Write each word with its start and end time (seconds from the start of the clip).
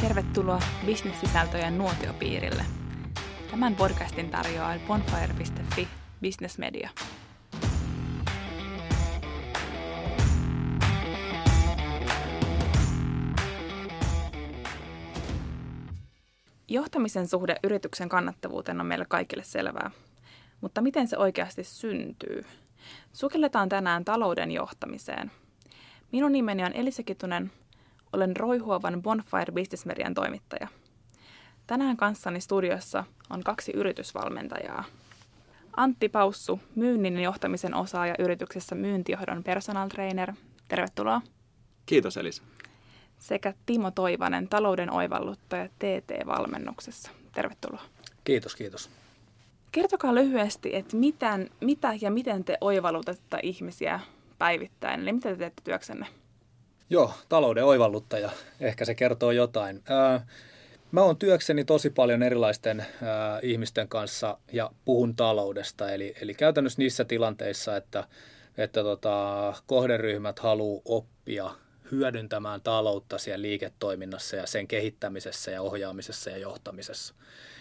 Tervetuloa 0.00 0.60
bisnessisältöjen 0.86 1.78
nuotiopiirille. 1.78 2.64
Tämän 3.50 3.74
podcastin 3.74 4.30
tarjoaa 4.30 4.74
bonfire.fi 4.86 5.88
Business 6.22 6.58
Media. 6.58 6.90
Johtamisen 16.68 17.28
suhde 17.28 17.56
yrityksen 17.64 18.08
kannattavuuteen 18.08 18.80
on 18.80 18.86
meille 18.86 19.06
kaikille 19.08 19.44
selvää. 19.44 19.90
Mutta 20.60 20.80
miten 20.80 21.08
se 21.08 21.18
oikeasti 21.18 21.64
syntyy? 21.64 22.44
Sukelletaan 23.12 23.68
tänään 23.68 24.04
talouden 24.04 24.50
johtamiseen. 24.50 25.30
Minun 26.12 26.32
nimeni 26.32 26.64
on 26.64 26.72
Elisa 26.72 27.02
Kitunen, 27.02 27.52
olen 28.12 28.36
roihuavan 28.36 29.02
Bonfire 29.02 29.52
Business 29.54 29.86
Median 29.86 30.14
toimittaja. 30.14 30.68
Tänään 31.66 31.96
kanssani 31.96 32.40
studiossa 32.40 33.04
on 33.30 33.42
kaksi 33.42 33.72
yritysvalmentajaa. 33.72 34.84
Antti 35.76 36.08
Paussu, 36.08 36.60
myynnin 36.74 37.14
ja 37.14 37.20
johtamisen 37.20 37.74
osaaja 37.74 38.14
yrityksessä 38.18 38.74
myyntijohdon 38.74 39.44
personal 39.44 39.88
trainer. 39.88 40.32
Tervetuloa. 40.68 41.22
Kiitos 41.86 42.16
Elisa. 42.16 42.42
Sekä 43.18 43.54
Timo 43.66 43.90
Toivanen, 43.90 44.48
talouden 44.48 44.92
oivalluttaja 44.92 45.68
TT-valmennuksessa. 45.68 47.10
Tervetuloa. 47.32 47.82
Kiitos, 48.24 48.56
kiitos. 48.56 48.90
Kertokaa 49.72 50.14
lyhyesti, 50.14 50.76
että 50.76 50.96
miten, 50.96 51.50
mitä 51.60 51.94
ja 52.00 52.10
miten 52.10 52.44
te 52.44 52.58
oivallutatte 52.60 53.38
ihmisiä 53.42 54.00
päivittäin, 54.38 55.00
eli 55.00 55.12
mitä 55.12 55.28
te 55.28 55.36
teette 55.36 55.62
työksenne? 55.64 56.06
Joo, 56.92 57.14
talouden 57.28 57.64
oivalluttaja. 57.64 58.30
Ehkä 58.60 58.84
se 58.84 58.94
kertoo 58.94 59.30
jotain. 59.30 59.82
Ää, 59.88 60.26
mä 60.92 61.02
oon 61.02 61.16
työkseni 61.16 61.64
tosi 61.64 61.90
paljon 61.90 62.22
erilaisten 62.22 62.86
ää, 63.02 63.40
ihmisten 63.42 63.88
kanssa 63.88 64.38
ja 64.52 64.70
puhun 64.84 65.16
taloudesta. 65.16 65.90
Eli, 65.90 66.14
eli 66.20 66.34
käytännössä 66.34 66.82
niissä 66.82 67.04
tilanteissa, 67.04 67.76
että, 67.76 68.04
että 68.58 68.82
tota, 68.82 69.54
kohderyhmät 69.66 70.38
haluaa 70.38 70.82
oppia 70.84 71.50
hyödyntämään 71.90 72.60
taloutta 72.60 73.18
siellä 73.18 73.42
liiketoiminnassa 73.42 74.36
ja 74.36 74.46
sen 74.46 74.68
kehittämisessä 74.68 75.50
ja 75.50 75.62
ohjaamisessa 75.62 76.30
ja 76.30 76.38
johtamisessa. 76.38 77.14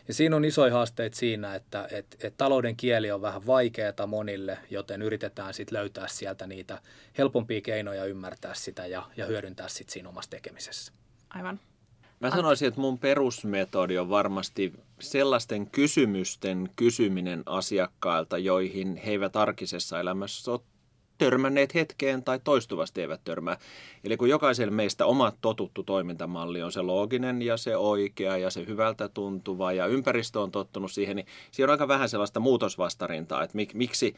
Ja 0.09 0.13
siinä 0.13 0.35
on 0.35 0.45
isoja 0.45 0.73
haasteita 0.73 1.17
siinä, 1.17 1.55
että 1.55 1.88
et, 1.91 2.17
et 2.23 2.38
talouden 2.38 2.75
kieli 2.75 3.11
on 3.11 3.21
vähän 3.21 3.47
vaikeaa 3.47 4.07
monille, 4.07 4.57
joten 4.69 5.02
yritetään 5.02 5.53
sitten 5.53 5.77
löytää 5.77 6.07
sieltä 6.07 6.47
niitä 6.47 6.81
helpompia 7.17 7.61
keinoja 7.61 8.05
ymmärtää 8.05 8.53
sitä 8.53 8.85
ja, 8.85 9.03
ja 9.17 9.25
hyödyntää 9.25 9.67
sitä 9.67 9.91
siinä 9.91 10.09
omassa 10.09 10.31
tekemisessä. 10.31 10.93
Aivan. 11.30 11.59
Mä 12.19 12.30
sanoisin, 12.30 12.67
että 12.67 12.81
mun 12.81 12.99
perusmetodi 12.99 13.97
on 13.97 14.09
varmasti 14.09 14.73
sellaisten 14.99 15.67
kysymysten 15.67 16.69
kysyminen 16.75 17.43
asiakkailta, 17.45 18.37
joihin 18.37 18.95
he 18.95 19.11
eivät 19.11 19.35
arkisessa 19.35 19.99
elämässä 19.99 20.52
ole 20.52 20.61
törmänneet 21.19 21.73
hetkeen 21.73 22.23
tai 22.23 22.39
toistuvasti 22.43 23.01
eivät 23.01 23.21
törmää. 23.23 23.57
Eli 24.03 24.17
kun 24.17 24.29
jokaisella 24.29 24.71
meistä 24.71 25.05
oma 25.05 25.33
totuttu 25.41 25.83
toimintamalli 25.83 26.63
on 26.63 26.71
se 26.71 26.81
looginen 26.81 27.41
ja 27.41 27.57
se 27.57 27.77
oikea 27.77 28.37
ja 28.37 28.49
se 28.49 28.65
hyvältä 28.67 29.09
tuntuva 29.09 29.73
ja 29.73 29.85
ympäristö 29.85 30.39
on 30.39 30.51
tottunut 30.51 30.91
siihen, 30.91 31.15
niin 31.15 31.25
siinä 31.51 31.65
on 31.67 31.71
aika 31.71 31.87
vähän 31.87 32.09
sellaista 32.09 32.39
muutosvastarintaa, 32.39 33.43
että 33.43 33.55
mik, 33.55 33.73
miksi 33.73 34.15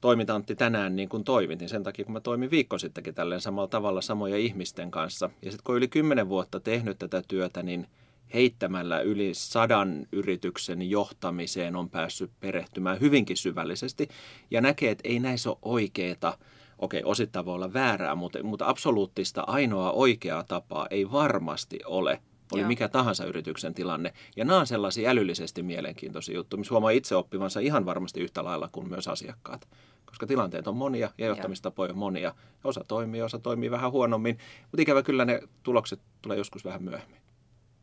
toimitantti 0.00 0.56
tänään 0.56 0.96
niin 0.96 1.08
kuin 1.08 1.24
toimit, 1.24 1.60
niin 1.60 1.68
sen 1.68 1.82
takia 1.82 2.04
kun 2.04 2.12
mä 2.12 2.20
toimin 2.20 2.50
viikko 2.50 2.78
sittenkin 2.78 3.14
tälleen 3.14 3.40
samalla 3.40 3.68
tavalla 3.68 4.00
samoja 4.00 4.36
ihmisten 4.36 4.90
kanssa. 4.90 5.30
Ja 5.42 5.50
sitten 5.50 5.64
kun 5.64 5.76
yli 5.76 5.88
kymmenen 5.88 6.28
vuotta 6.28 6.60
tehnyt 6.60 6.98
tätä 6.98 7.22
työtä, 7.28 7.62
niin 7.62 7.86
heittämällä 8.34 9.00
yli 9.00 9.34
sadan 9.34 10.06
yrityksen 10.12 10.90
johtamiseen 10.90 11.76
on 11.76 11.90
päässyt 11.90 12.30
perehtymään 12.40 13.00
hyvinkin 13.00 13.36
syvällisesti 13.36 14.08
ja 14.50 14.60
näkee, 14.60 14.90
että 14.90 15.08
ei 15.08 15.18
näissä 15.18 15.50
ole 15.50 15.58
oikeeta, 15.62 16.38
okei 16.78 17.02
osittain 17.04 17.46
voi 17.46 17.54
olla 17.54 17.72
väärää, 17.72 18.14
mutta, 18.14 18.42
mutta 18.42 18.68
absoluuttista 18.68 19.44
ainoa 19.46 19.92
oikeaa 19.92 20.44
tapaa 20.44 20.86
ei 20.90 21.10
varmasti 21.10 21.78
ole 21.86 22.20
oli 22.52 22.60
Joo. 22.60 22.68
mikä 22.68 22.88
tahansa 22.88 23.24
yrityksen 23.24 23.74
tilanne. 23.74 24.12
Ja 24.36 24.44
nämä 24.44 24.60
on 24.60 24.66
sellaisia 24.66 25.10
älyllisesti 25.10 25.62
mielenkiintoisia 25.62 26.34
juttuja, 26.34 26.58
missä 26.58 26.74
huomaa 26.74 26.90
itse 26.90 27.16
oppivansa 27.16 27.60
ihan 27.60 27.86
varmasti 27.86 28.20
yhtä 28.20 28.44
lailla 28.44 28.68
kuin 28.72 28.88
myös 28.88 29.08
asiakkaat. 29.08 29.68
Koska 30.06 30.26
tilanteet 30.26 30.68
on 30.68 30.76
monia 30.76 31.10
ja 31.18 31.26
johtamistapoja 31.26 31.92
on 31.92 31.98
monia. 31.98 32.34
Osa 32.64 32.84
toimii, 32.88 33.22
osa 33.22 33.38
toimii 33.38 33.70
vähän 33.70 33.92
huonommin, 33.92 34.38
mutta 34.62 34.82
ikävä 34.82 35.02
kyllä 35.02 35.24
ne 35.24 35.40
tulokset 35.62 36.00
tulee 36.22 36.38
joskus 36.38 36.64
vähän 36.64 36.82
myöhemmin. 36.82 37.20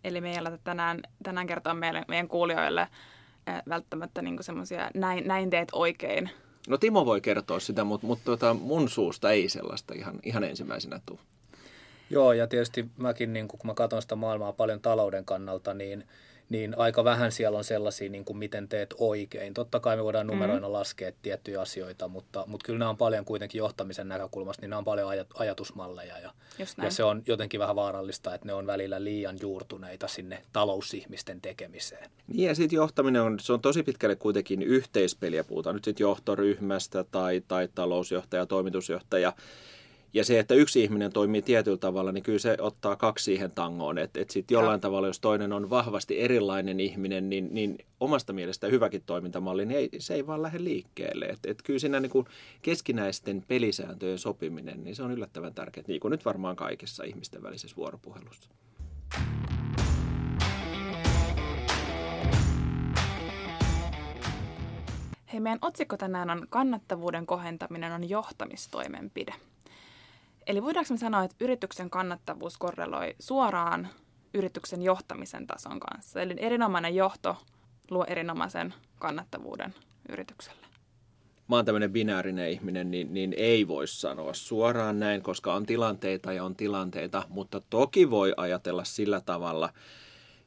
Eli 0.06 0.22
me 0.22 0.30
ei 0.30 0.38
tänään, 0.64 1.02
tänään 1.24 1.48
kertoa 1.48 1.74
meille, 1.74 2.06
meidän 2.08 2.28
kuulijoille 2.28 2.88
välttämättä 3.70 4.22
niin 4.22 4.38
semmoisia 4.42 4.90
näin, 4.94 5.28
näin 5.28 5.50
teet 5.50 5.70
oikein. 5.72 6.30
No 6.68 6.78
Timo 6.78 7.06
voi 7.06 7.22
kertoa 7.22 7.60
sitä, 7.60 7.84
mutta, 7.84 8.08
mutta 8.08 8.26
tota, 8.26 8.54
mun 8.54 8.90
suusta 8.90 9.32
ei 9.32 9.50
sellaista 9.50 9.94
ihan, 9.94 10.20
ihan 10.24 10.44
ensimmäisenä 10.44 11.00
tule. 11.06 11.20
Joo, 12.10 12.34
ja 12.34 12.48
tietysti 12.48 12.86
mäkin, 12.98 13.34
niin 13.34 13.48
kun 13.48 13.60
mä 13.64 13.74
katson 13.74 14.02
sitä 14.02 14.16
maailmaa 14.16 14.54
paljon 14.54 14.82
talouden 14.82 15.26
kannalta, 15.26 15.74
niin– 15.74 16.04
niin 16.50 16.78
aika 16.78 17.04
vähän 17.04 17.32
siellä 17.32 17.58
on 17.58 17.64
sellaisia, 17.64 18.10
niin 18.10 18.26
kuin 18.26 18.38
miten 18.38 18.68
teet 18.68 18.94
oikein. 18.98 19.54
Totta 19.54 19.80
kai 19.80 19.98
me 19.98 20.04
voidaan 20.04 20.28
numeroina 20.28 20.68
mm. 20.68 20.74
laskea 20.74 21.12
tiettyjä 21.22 21.62
asioita, 21.62 22.08
mutta, 22.08 22.44
mutta 22.48 22.66
kyllä 22.66 22.80
nämä 22.80 22.90
on 22.90 22.98
paljon 22.98 23.26
kuitenkin 23.26 23.60
johtamisen 23.60 24.08
näkökulmasta, 24.08 24.62
niin 24.62 24.70
nämä 24.70 24.78
on 24.78 24.86
paljon 24.86 25.10
ajat, 25.10 25.28
ajatusmalleja. 25.34 26.18
Ja, 26.20 26.32
ja 26.84 26.92
se 26.92 27.04
on 27.04 27.24
jotenkin 27.28 27.60
vähän 27.60 27.76
vaarallista, 27.76 28.36
että 28.36 28.48
ne 28.48 28.54
on 28.54 28.68
välillä 28.68 29.04
liian 29.04 29.38
juurtuneita 29.42 30.08
sinne 30.08 30.42
talousihmisten 30.54 31.42
tekemiseen. 31.42 32.10
Niin 32.28 32.48
ja 32.48 32.56
sitten 32.56 32.78
johtaminen 32.78 33.22
on, 33.22 33.40
se 33.40 33.54
on 33.54 33.62
tosi 33.62 33.84
pitkälle 33.84 34.16
kuitenkin 34.16 34.64
yhteispeliä, 34.64 35.44
puhutaan 35.44 35.76
nyt 35.76 35.84
sitten 35.84 36.04
johtoryhmästä 36.04 37.04
tai, 37.04 37.44
tai 37.48 37.70
talousjohtaja, 37.76 38.46
toimitusjohtaja 38.46 39.34
ja 40.16 40.24
se, 40.24 40.40
että 40.40 40.54
yksi 40.54 40.84
ihminen 40.84 41.14
toimii 41.14 41.42
tietyllä 41.42 41.78
tavalla, 41.78 42.12
niin 42.12 42.24
kyllä 42.24 42.40
se 42.40 42.58
ottaa 42.60 42.96
kaksi 42.96 43.24
siihen 43.24 43.52
tangoon. 43.52 43.98
Että 43.98 44.22
et 44.22 44.30
sitten 44.30 44.56
jollain 44.56 44.78
ja. 44.78 44.80
tavalla, 44.80 45.08
jos 45.08 45.20
toinen 45.20 45.54
on 45.54 45.70
vahvasti 45.70 46.22
erilainen 46.22 46.80
ihminen, 46.80 47.30
niin, 47.30 47.48
niin 47.52 47.78
omasta 48.00 48.34
mielestä 48.34 48.68
hyväkin 48.68 49.04
toimintamalli, 49.06 49.66
niin 49.66 49.80
ei, 49.80 49.90
se 50.00 50.14
ei 50.14 50.28
vaan 50.28 50.42
lähde 50.42 50.64
liikkeelle. 50.64 51.26
Että 51.26 51.52
et 51.52 51.62
kyllä 51.64 51.80
siinä 51.80 52.00
niin 52.00 52.10
kuin 52.10 52.26
keskinäisten 52.62 53.44
pelisääntöjen 53.48 54.20
sopiminen, 54.20 54.84
niin 54.84 54.96
se 54.96 55.04
on 55.04 55.12
yllättävän 55.12 55.54
tärkeää, 55.54 55.86
niin 55.88 56.00
kuin 56.00 56.12
nyt 56.12 56.26
varmaan 56.26 56.56
kaikessa 56.56 57.04
ihmisten 57.04 57.44
välisessä 57.44 57.78
vuoropuhelussa. 57.78 58.50
Hei, 65.34 65.40
meidän 65.40 65.60
otsikko 65.62 65.98
tänään 65.98 66.30
on 66.30 66.48
kannattavuuden 66.50 67.26
kohentaminen 67.26 67.92
on 67.92 68.10
johtamistoimenpide. 68.10 69.34
Eli 70.48 70.64
voidaanko 70.64 70.94
me 70.94 70.98
sanoa, 70.98 71.24
että 71.24 71.36
yrityksen 71.40 71.90
kannattavuus 71.90 72.58
korreloi 72.58 73.16
suoraan 73.20 73.88
yrityksen 74.34 74.82
johtamisen 74.82 75.48
tason 75.48 75.80
kanssa? 75.80 76.22
Eli 76.22 76.36
erinomainen 76.38 76.96
johto 76.96 77.38
luo 77.92 78.06
erinomaisen 78.08 78.74
kannattavuuden 79.00 79.74
yritykselle. 80.10 80.66
Mä 81.48 81.56
oon 81.56 81.66
tämmöinen 81.66 81.92
binäärinen 81.92 82.52
ihminen, 82.52 82.92
niin, 82.92 83.14
niin 83.14 83.34
ei 83.38 83.68
voi 83.68 83.88
sanoa 83.88 84.34
suoraan 84.34 85.00
näin, 85.00 85.22
koska 85.22 85.54
on 85.54 85.66
tilanteita 85.66 86.34
ja 86.34 86.44
on 86.44 86.56
tilanteita, 86.56 87.24
mutta 87.30 87.62
toki 87.70 88.10
voi 88.10 88.34
ajatella 88.38 88.84
sillä 88.84 89.22
tavalla– 89.22 89.70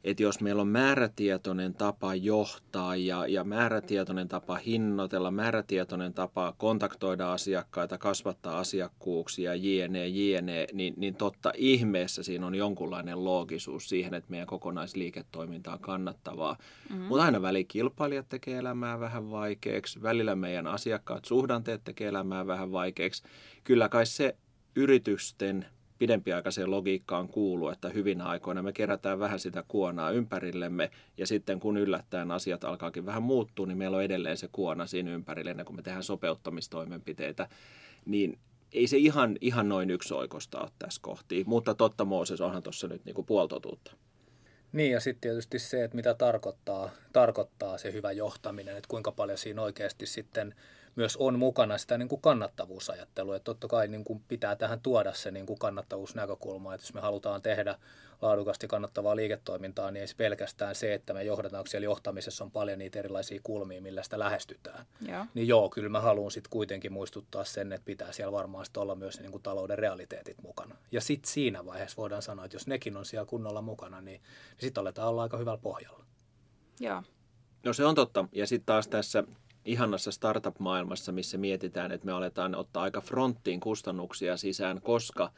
että 0.05 0.23
jos 0.23 0.41
meillä 0.41 0.63
on 0.63 0.69
määrätietoinen 0.69 1.75
tapa 1.75 2.15
johtaa 2.15 2.97
ja, 2.97 3.27
ja 3.27 3.45
määrätietoinen 3.45 4.29
tapa 4.29 4.57
hinnoitella, 4.57 5.31
määrätietoinen 5.31 6.15
tapa 6.15 6.55
kontaktoida 6.59 7.33
asiakkaita, 7.33 7.99
kasvattaa 7.99 8.59
asiakkuuksia, 8.59 9.55
jne, 9.55 10.09
jne, 10.09 10.67
niin, 10.73 10.95
niin 10.97 11.15
totta 11.15 11.53
ihmeessä 11.57 12.23
siinä 12.23 12.47
on 12.47 12.55
jonkunlainen 12.55 13.25
loogisuus 13.25 13.89
siihen, 13.89 14.15
että 14.15 14.31
meidän 14.31 14.47
kokonaisliiketoiminta 14.47 15.73
on 15.73 15.81
kannattavaa. 15.81 16.57
Mm-hmm. 16.91 17.05
Mutta 17.05 17.25
aina 17.25 17.43
välikilpailijat 17.43 18.29
tekee 18.29 18.59
elämää 18.59 19.01
vähän 19.01 19.31
vaikeaksi, 19.31 20.03
välillä 20.03 20.35
meidän 20.37 20.67
asiakkaat, 20.67 21.25
suhdanteet 21.25 21.85
tekee 21.85 22.09
elämää 22.09 22.47
vähän 22.47 22.73
vaikeaksi. 22.73 23.23
Kyllä 23.65 23.89
kai 23.89 24.07
se 24.07 24.37
yritysten 24.77 25.67
pidempiaikaiseen 25.99 26.71
logiikkaan 26.71 27.29
kuuluu, 27.29 27.69
että 27.69 27.89
hyvinä 27.89 28.25
aikoina 28.25 28.63
me 28.63 28.73
kerätään 28.73 29.19
vähän 29.19 29.39
sitä 29.39 29.65
kuonaa 29.69 30.11
ympärillemme 30.11 30.91
ja 31.17 31.27
sitten 31.27 31.61
kun 31.61 31.77
yllättäen 31.77 32.31
asiat 32.31 32.65
alkaakin 32.65 33.07
vähän 33.07 33.23
muuttua, 33.23 33.67
niin 33.67 33.79
meillä 33.79 33.97
on 33.97 34.03
edelleen 34.03 34.37
se 34.37 34.49
kuona 34.53 34.87
siinä 34.87 35.11
ympärille 35.11 35.51
ennen 35.51 35.67
kuin 35.67 35.77
me 35.77 35.83
tehdään 35.83 36.05
sopeuttamistoimenpiteitä, 36.05 37.49
niin 38.07 38.39
ei 38.73 38.87
se 38.87 38.97
ihan, 38.97 39.37
ihan 39.41 39.69
noin 39.69 39.91
yksi 39.91 40.15
oikosta 40.15 40.61
ole 40.61 40.71
tässä 40.79 41.01
kohti, 41.03 41.45
mutta 41.47 41.75
totta 41.75 42.05
Mooses 42.05 42.41
onhan 42.41 42.63
tuossa 42.63 42.89
nyt 42.89 43.05
niin 43.05 43.27
puoltotuutta. 43.27 43.93
Niin 44.73 44.93
ja 44.93 45.01
sitten 45.01 45.21
tietysti 45.21 45.59
se, 45.59 45.85
että 45.85 45.97
mitä 45.97 46.15
tarkoittaa, 46.15 46.91
tarkoittaa 47.13 47.79
se 47.79 47.93
hyvä 47.93 48.13
johtaminen, 48.13 48.77
että 48.77 48.89
kuinka 48.89 49.13
paljon 49.13 49.39
siinä 49.39 49.63
oikeasti 49.63 50.07
sitten 50.07 50.55
myös 50.99 51.17
on 51.17 51.39
mukana 51.39 51.79
sitä 51.79 51.99
niin 51.99 52.09
kuin 52.09 52.21
kannattavuusajattelua. 52.21 53.37
Että 53.37 53.45
totta 53.45 53.69
kai 53.69 53.89
niin 53.89 54.05
kuin 54.05 54.23
pitää 54.29 54.57
tähän 54.57 54.81
tuoda 54.81 55.13
se 55.13 55.31
niin 55.31 55.47
kuin 55.47 55.59
kannattavuusnäkökulma, 55.59 56.75
että 56.75 56.85
jos 56.85 56.95
me 56.95 57.01
halutaan 57.01 57.43
tehdä 57.43 57.79
laadukasti 58.23 58.69
kannattavaa 58.69 59.17
liiketoimintaa, 59.17 59.91
niin 59.91 60.01
ei 60.01 60.07
se 60.07 60.17
pelkästään 60.17 60.75
se, 60.75 60.95
että 60.95 61.15
me 61.15 61.25
johdetaan, 61.25 61.67
siellä 61.67 61.85
johtamisessa 61.85 62.45
on 62.45 62.51
paljon 62.51 62.79
niitä 62.79 62.99
erilaisia 62.99 63.41
kulmia, 63.43 63.83
millä 63.83 64.03
sitä 64.03 64.19
lähestytään. 64.19 64.87
Joo. 65.09 65.27
Niin 65.35 65.49
joo, 65.49 65.69
kyllä 65.69 65.89
mä 65.89 66.01
haluan 66.01 66.31
sitten 66.31 66.51
kuitenkin 66.51 66.93
muistuttaa 66.93 67.45
sen, 67.45 67.73
että 67.73 67.85
pitää 67.85 68.13
siellä 68.13 68.33
varmaan 68.33 68.65
sit 68.65 68.77
olla 68.77 68.95
myös 68.95 69.21
niin 69.21 69.33
kuin 69.33 69.43
talouden 69.43 69.79
realiteetit 69.79 70.43
mukana. 70.43 70.77
Ja 70.93 71.01
sitten 71.01 71.33
siinä 71.33 71.67
vaiheessa 71.67 71.97
voidaan 71.97 72.23
sanoa, 72.23 72.45
että 72.45 72.55
jos 72.55 72.67
nekin 72.67 72.97
on 72.97 73.05
siellä 73.05 73.27
kunnolla 73.27 73.63
mukana, 73.63 74.01
niin, 74.01 74.21
niin 74.21 74.61
sitten 74.61 74.81
aletaan 74.81 75.09
olla 75.09 75.23
aika 75.23 75.37
hyvällä 75.37 75.59
pohjalla. 75.63 76.05
Joo. 76.81 77.03
No 77.65 77.73
se 77.73 77.85
on 77.85 77.95
totta. 77.95 78.25
Ja 78.33 78.47
sitten 78.47 78.67
taas 78.67 78.89
tässä 78.89 79.25
ihanassa 79.69 80.11
startup-maailmassa, 80.11 81.13
missä 81.13 81.39
mietitään, 81.39 81.93
että 81.93 82.07
me 82.07 82.13
aletaan 82.13 82.55
ottaa 82.55 82.83
aika 82.83 83.01
fronttiin 83.01 83.61
kustannuksia 83.61 84.37
sisään, 84.37 84.81
koska 84.83 85.31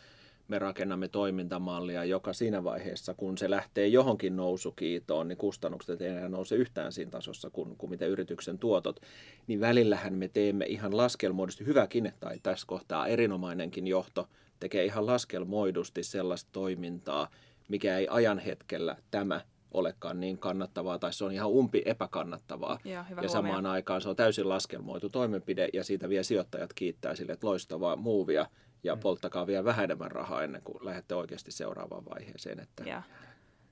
me 0.48 0.58
rakennamme 0.58 1.08
toimintamallia, 1.08 2.04
joka 2.04 2.32
siinä 2.32 2.64
vaiheessa, 2.64 3.14
kun 3.14 3.38
se 3.38 3.50
lähtee 3.50 3.86
johonkin 3.86 4.36
nousukiitoon, 4.36 5.28
niin 5.28 5.38
kustannukset 5.38 6.00
ei 6.00 6.08
enää 6.08 6.28
nouse 6.28 6.56
yhtään 6.56 6.92
siinä 6.92 7.10
tasossa 7.10 7.50
kuin, 7.50 7.76
kuin 7.76 7.90
mitä 7.90 8.06
yrityksen 8.06 8.58
tuotot, 8.58 9.00
niin 9.46 9.60
välillähän 9.60 10.14
me 10.14 10.28
teemme 10.28 10.64
ihan 10.64 10.96
laskelmoidusti, 10.96 11.66
hyväkin 11.66 12.12
tai 12.20 12.38
tässä 12.42 12.66
kohtaa 12.66 13.06
erinomainenkin 13.06 13.86
johto 13.86 14.28
tekee 14.60 14.84
ihan 14.84 15.06
laskelmoidusti 15.06 16.02
sellaista 16.02 16.50
toimintaa, 16.52 17.30
mikä 17.68 17.98
ei 17.98 18.08
ajan 18.10 18.38
hetkellä 18.38 18.96
tämä 19.10 19.40
olekaan 19.70 20.20
niin 20.20 20.38
kannattavaa 20.38 20.98
tai 20.98 21.12
se 21.12 21.24
on 21.24 21.32
ihan 21.32 21.50
umpi 21.50 21.82
epäkannattavaa. 21.84 22.78
Joo, 22.84 23.04
hyvä 23.10 23.20
ja 23.22 23.28
samaan 23.28 23.54
huomio. 23.54 23.70
aikaan 23.70 24.00
se 24.00 24.08
on 24.08 24.16
täysin 24.16 24.48
laskelmoitu 24.48 25.08
toimenpide 25.08 25.68
ja 25.72 25.84
siitä 25.84 26.08
vielä 26.08 26.22
sijoittajat 26.22 26.72
kiittää 26.74 27.14
sille, 27.14 27.32
että 27.32 27.46
loistavaa 27.46 27.96
muuvia 27.96 28.46
ja 28.84 28.94
Mm. 28.94 29.00
polttakaa 29.00 29.46
vielä 29.46 29.64
vähän 29.64 29.84
enemmän 29.84 30.10
rahaa 30.10 30.42
ennen 30.42 30.62
kuin 30.62 30.86
lähdette 30.86 31.14
oikeasti 31.14 31.52
seuraavaan 31.52 32.04
vaiheeseen. 32.04 32.60
Että... 32.60 32.84
Joo. 32.90 33.00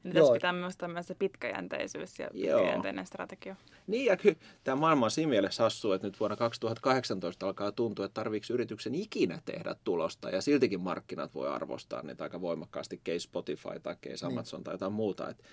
Niin 0.05 0.17
Joo. 0.17 0.23
tässä 0.25 0.33
pitää 0.33 0.53
myös 0.53 0.77
tämmöinen 0.77 1.05
pitkäjänteisyys 1.19 2.19
ja 2.19 2.29
Joo. 2.33 2.59
pitkäjänteinen 2.59 3.07
strategia. 3.07 3.57
Niin 3.87 4.07
ja 4.07 4.17
kyllä 4.17 4.37
tämä 4.65 4.77
maailma 4.77 5.05
on 5.07 5.11
siinä 5.11 5.31
mielessä 5.31 5.63
hassu, 5.63 5.93
että 5.93 6.07
nyt 6.07 6.21
vuonna 6.21 6.37
2018 6.37 7.47
alkaa 7.47 7.73
tuntua, 7.73 8.05
että 8.05 8.15
tarviiko 8.15 8.47
yrityksen 8.51 8.95
ikinä 8.95 9.39
tehdä 9.45 9.77
tulosta 9.85 10.31
ja 10.31 10.41
siltikin 10.43 10.81
markkinat 10.81 11.35
voi 11.35 11.49
arvostaa 11.49 12.03
niitä 12.03 12.25
aika 12.25 12.41
voimakkaasti, 12.41 13.01
case 13.07 13.19
Spotify 13.19 13.81
tai 13.83 13.97
case 13.97 14.27
Niin. 14.27 14.39
Amazon 14.39 14.65
tai 14.65 14.75
jotain 14.75 14.93
muuta. 14.93 15.29
Että 15.29 15.45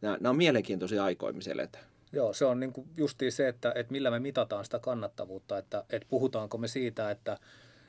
nämä, 0.00 0.16
nämä 0.20 0.30
on 0.30 0.36
mielenkiintoisia 0.36 1.04
eletään. 1.48 1.84
Joo, 2.12 2.32
se 2.32 2.44
on 2.44 2.60
niin 2.60 2.72
justiin 2.96 3.32
se, 3.32 3.48
että, 3.48 3.72
että 3.74 3.92
millä 3.92 4.10
me 4.10 4.18
mitataan 4.18 4.64
sitä 4.64 4.78
kannattavuutta, 4.78 5.58
että, 5.58 5.84
että 5.90 6.08
puhutaanko 6.10 6.58
me 6.58 6.68
siitä, 6.68 7.10
että, 7.10 7.38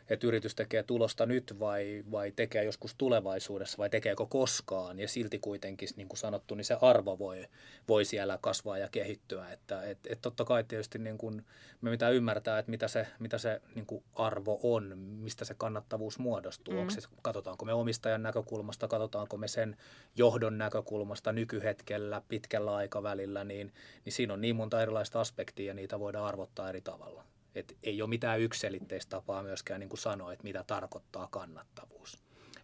että 0.10 0.28
yritys 0.28 0.56
tekee 0.56 0.84
tulosta 0.84 1.26
nyt 1.26 1.56
vai, 1.60 2.04
vai 2.12 2.32
tekee 2.32 2.64
joskus 2.64 2.96
tulevaisuudessa 2.96 3.78
vai 3.78 3.90
tekeekö 3.90 4.26
koskaan 4.26 5.00
ja 5.00 5.08
silti 5.08 5.40
kuitenkin 5.40 5.90
niin 5.96 6.08
kuin 6.08 6.18
sanottu, 6.18 6.56
niin 6.56 6.66
se 6.66 6.78
arvo 6.82 7.20
voi, 7.20 7.46
voi 7.88 8.06
siellä 8.06 8.38
kasvaa 8.42 8.78
ja 8.78 8.90
kehittyä. 8.92 9.52
Että 9.52 9.84
et, 9.84 9.98
et 10.10 10.20
totta 10.22 10.46
kai 10.46 10.64
tietysti 10.64 11.00
niin 11.00 11.18
kuin 11.18 11.46
me 11.82 11.92
pitää 11.92 12.10
ymmärtää, 12.10 12.60
että 12.60 12.70
mitä 12.70 12.88
se, 12.88 13.08
mitä 13.20 13.38
se 13.38 13.62
niin 13.76 13.86
kuin 13.86 14.04
arvo 14.16 14.60
on, 14.64 14.98
mistä 14.98 15.46
se 15.46 15.54
kannattavuus 15.54 16.20
muodostuu. 16.20 16.74
Mm. 16.74 16.80
Mm. 16.80 16.90
Se, 16.90 17.02
katsotaanko 17.22 17.66
me 17.66 17.74
omistajan 17.74 18.24
näkökulmasta, 18.24 18.88
katsotaanko 18.88 19.38
me 19.38 19.48
sen 19.48 19.78
johdon 20.16 20.58
näkökulmasta 20.58 21.32
nykyhetkellä, 21.32 22.22
pitkällä 22.28 22.76
aikavälillä, 22.76 23.44
niin, 23.44 23.74
niin 24.06 24.14
siinä 24.14 24.34
on 24.34 24.42
niin 24.42 24.56
monta 24.56 24.82
erilaista 24.82 25.22
aspektia 25.22 25.68
ja 25.68 25.74
niitä 25.74 26.00
voidaan 26.00 26.26
arvottaa 26.26 26.70
eri 26.70 26.82
tavalla. 26.82 27.24
Et 27.56 27.78
ei 27.84 28.02
ole 28.02 28.10
mitään 28.10 28.40
yksilitteistä 28.42 29.10
tapaa 29.10 29.44
myöskään 29.44 29.80
niin 29.80 29.90
kuin 29.90 30.00
sanoa, 30.00 30.34
että 30.34 30.44
mitä 30.44 30.64
tarkoittaa 30.68 31.28
kannattavuus. 31.32 32.18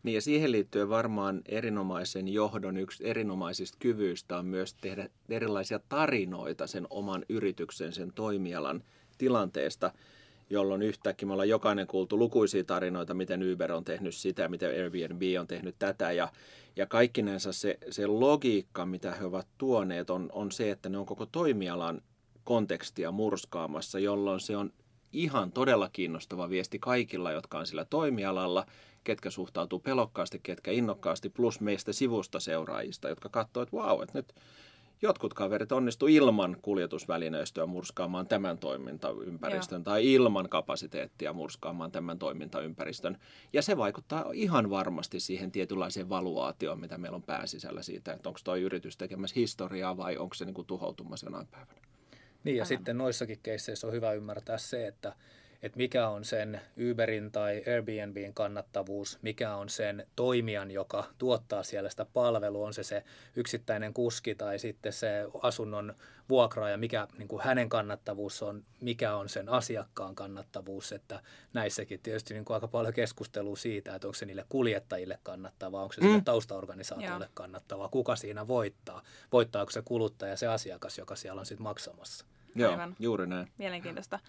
Niin 0.03 0.15
ja 0.15 0.21
siihen 0.21 0.51
liittyen 0.51 0.89
varmaan 0.89 1.41
erinomaisen 1.45 2.27
johdon 2.27 2.77
yksi 2.77 3.07
erinomaisista 3.07 3.77
kyvyistä 3.81 4.37
on 4.37 4.45
myös 4.45 4.73
tehdä 4.73 5.09
erilaisia 5.29 5.79
tarinoita 5.89 6.67
sen 6.67 6.87
oman 6.89 7.25
yrityksen, 7.29 7.93
sen 7.93 8.11
toimialan 8.13 8.83
tilanteesta, 9.17 9.91
jolloin 10.49 10.81
yhtäkkiä 10.81 11.27
me 11.27 11.33
ollaan 11.33 11.49
jokainen 11.49 11.87
kuultu 11.87 12.19
lukuisia 12.19 12.63
tarinoita, 12.63 13.13
miten 13.13 13.53
Uber 13.53 13.71
on 13.71 13.83
tehnyt 13.83 14.15
sitä, 14.15 14.47
miten 14.47 14.69
Airbnb 14.69 15.21
on 15.39 15.47
tehnyt 15.47 15.75
tätä 15.79 16.11
ja, 16.11 16.31
ja 16.75 16.85
kaikkinensa 16.85 17.53
se, 17.53 17.77
se 17.89 18.07
logiikka, 18.07 18.85
mitä 18.85 19.11
he 19.11 19.25
ovat 19.25 19.47
tuoneet, 19.57 20.09
on, 20.09 20.29
on 20.33 20.51
se, 20.51 20.71
että 20.71 20.89
ne 20.89 20.97
on 20.97 21.05
koko 21.05 21.25
toimialan 21.25 22.01
kontekstia 22.45 23.11
murskaamassa, 23.11 23.99
jolloin 23.99 24.39
se 24.39 24.57
on 24.57 24.73
ihan 25.13 25.51
todella 25.51 25.89
kiinnostava 25.89 26.49
viesti 26.49 26.79
kaikilla, 26.79 27.31
jotka 27.31 27.59
on 27.59 27.67
sillä 27.67 27.85
toimialalla, 27.85 28.65
ketkä 29.03 29.29
suhtautuu 29.29 29.79
pelokkaasti, 29.79 30.39
ketkä 30.43 30.71
innokkaasti, 30.71 31.29
plus 31.29 31.61
meistä 31.61 31.93
sivusta 31.93 32.39
seuraajista, 32.39 33.09
jotka 33.09 33.29
katsoo, 33.29 33.63
että 33.63 33.77
vau, 33.77 34.01
että 34.01 34.17
nyt 34.17 34.33
jotkut 35.01 35.33
kaverit 35.33 35.71
onnistu 35.71 36.07
ilman 36.07 36.57
kuljetusvälineistöä 36.61 37.65
murskaamaan 37.65 38.27
tämän 38.27 38.57
toimintaympäristön 38.57 39.79
Joo. 39.79 39.83
tai 39.83 40.13
ilman 40.13 40.49
kapasiteettia 40.49 41.33
murskaamaan 41.33 41.91
tämän 41.91 42.19
toimintaympäristön. 42.19 43.17
Ja 43.53 43.61
se 43.61 43.77
vaikuttaa 43.77 44.25
ihan 44.33 44.69
varmasti 44.69 45.19
siihen 45.19 45.51
tietynlaiseen 45.51 46.09
valuaatioon, 46.09 46.79
mitä 46.79 46.97
meillä 46.97 47.15
on 47.15 47.23
pääsisällä 47.23 47.81
siitä, 47.81 48.13
että 48.13 48.29
onko 48.29 48.39
tuo 48.43 48.55
yritys 48.55 48.97
tekemässä 48.97 49.39
historiaa 49.39 49.97
vai 49.97 50.17
onko 50.17 50.35
se 50.35 50.45
niin 50.45 50.53
kuin 50.53 50.67
tuhoutumassa 50.67 51.25
jonain 51.25 51.47
päivänä. 51.47 51.94
Niin 52.45 52.57
ja 52.57 52.63
Aivan. 52.63 52.67
sitten 52.67 52.97
noissakin 52.97 53.39
keisseissä 53.43 53.87
on 53.87 53.93
hyvä 53.93 54.13
ymmärtää 54.13 54.57
se, 54.57 54.87
että, 54.87 55.13
että 55.63 55.77
mikä 55.77 56.07
on 56.07 56.25
sen 56.25 56.61
Uberin 56.91 57.31
tai 57.31 57.63
Airbnbin 57.67 58.33
kannattavuus, 58.33 59.19
mikä 59.21 59.55
on 59.55 59.69
sen 59.69 60.07
toimijan, 60.15 60.71
joka 60.71 61.03
tuottaa 61.17 61.63
siellä 61.63 61.89
sitä 61.89 62.05
palvelua, 62.13 62.67
on 62.67 62.73
se 62.73 62.83
se 62.83 63.03
yksittäinen 63.35 63.93
kuski 63.93 64.35
tai 64.35 64.59
sitten 64.59 64.93
se 64.93 65.25
asunnon 65.41 65.93
vuokraaja, 66.29 66.77
mikä 66.77 67.07
niin 67.17 67.27
kuin 67.27 67.41
hänen 67.43 67.69
kannattavuus 67.69 68.43
on, 68.43 68.63
mikä 68.81 69.15
on 69.15 69.29
sen 69.29 69.49
asiakkaan 69.49 70.15
kannattavuus, 70.15 70.91
että 70.91 71.21
näissäkin 71.53 71.99
tietysti 71.99 72.33
niin 72.33 72.45
kuin 72.45 72.55
aika 72.55 72.67
paljon 72.67 72.93
keskustelua 72.93 73.55
siitä, 73.55 73.95
että 73.95 74.07
onko 74.07 74.15
se 74.15 74.25
niille 74.25 74.45
kuljettajille 74.49 75.19
kannattavaa, 75.23 75.81
onko 75.81 75.93
se 75.93 76.01
sille 76.01 76.17
Mm. 76.17 76.23
taustaorganisaatiolle 76.23 77.29
kannattavaa, 77.33 77.89
kuka 77.89 78.15
siinä 78.15 78.47
voittaa, 78.47 79.01
voittaako 79.31 79.71
se 79.71 79.81
kuluttaja, 79.85 80.37
se 80.37 80.47
asiakas, 80.47 80.97
joka 80.97 81.15
siellä 81.15 81.39
on 81.39 81.45
sitten 81.45 81.63
maksamassa. 81.63 82.25
Joo, 82.55 82.71
Aivan. 82.71 82.95
juuri 82.99 83.27
näin. 83.27 83.51
Mielenkiintoista. 83.57 84.19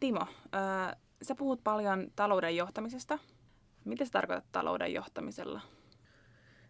Timo, 0.00 0.20
äh, 0.54 0.96
sä 1.22 1.34
puhut 1.34 1.60
paljon 1.64 2.10
talouden 2.16 2.56
johtamisesta. 2.56 3.18
Mitä 3.84 4.04
sä 4.04 4.10
tarkoitat 4.10 4.44
talouden 4.52 4.92
johtamisella? 4.92 5.60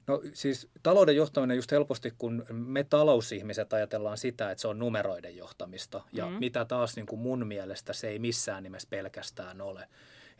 No 0.07 0.21
siis 0.33 0.69
talouden 0.83 1.16
johtaminen 1.16 1.57
just 1.57 1.71
helposti, 1.71 2.12
kun 2.19 2.47
me 2.50 2.85
talousihmiset 2.85 3.73
ajatellaan 3.73 4.19
sitä, 4.19 4.50
että 4.50 4.62
se 4.62 4.69
on 4.69 4.78
numeroiden 4.78 5.37
johtamista. 5.37 6.02
Ja 6.12 6.26
Mhm. 6.26 6.35
mitä 6.38 6.64
taas 6.64 6.97
niin 6.97 7.07
kuin 7.07 7.21
mun 7.21 7.47
mielestä 7.47 7.92
se 7.92 8.09
ei 8.09 8.19
missään 8.19 8.62
nimessä 8.62 8.88
pelkästään 8.90 9.61
ole. 9.61 9.88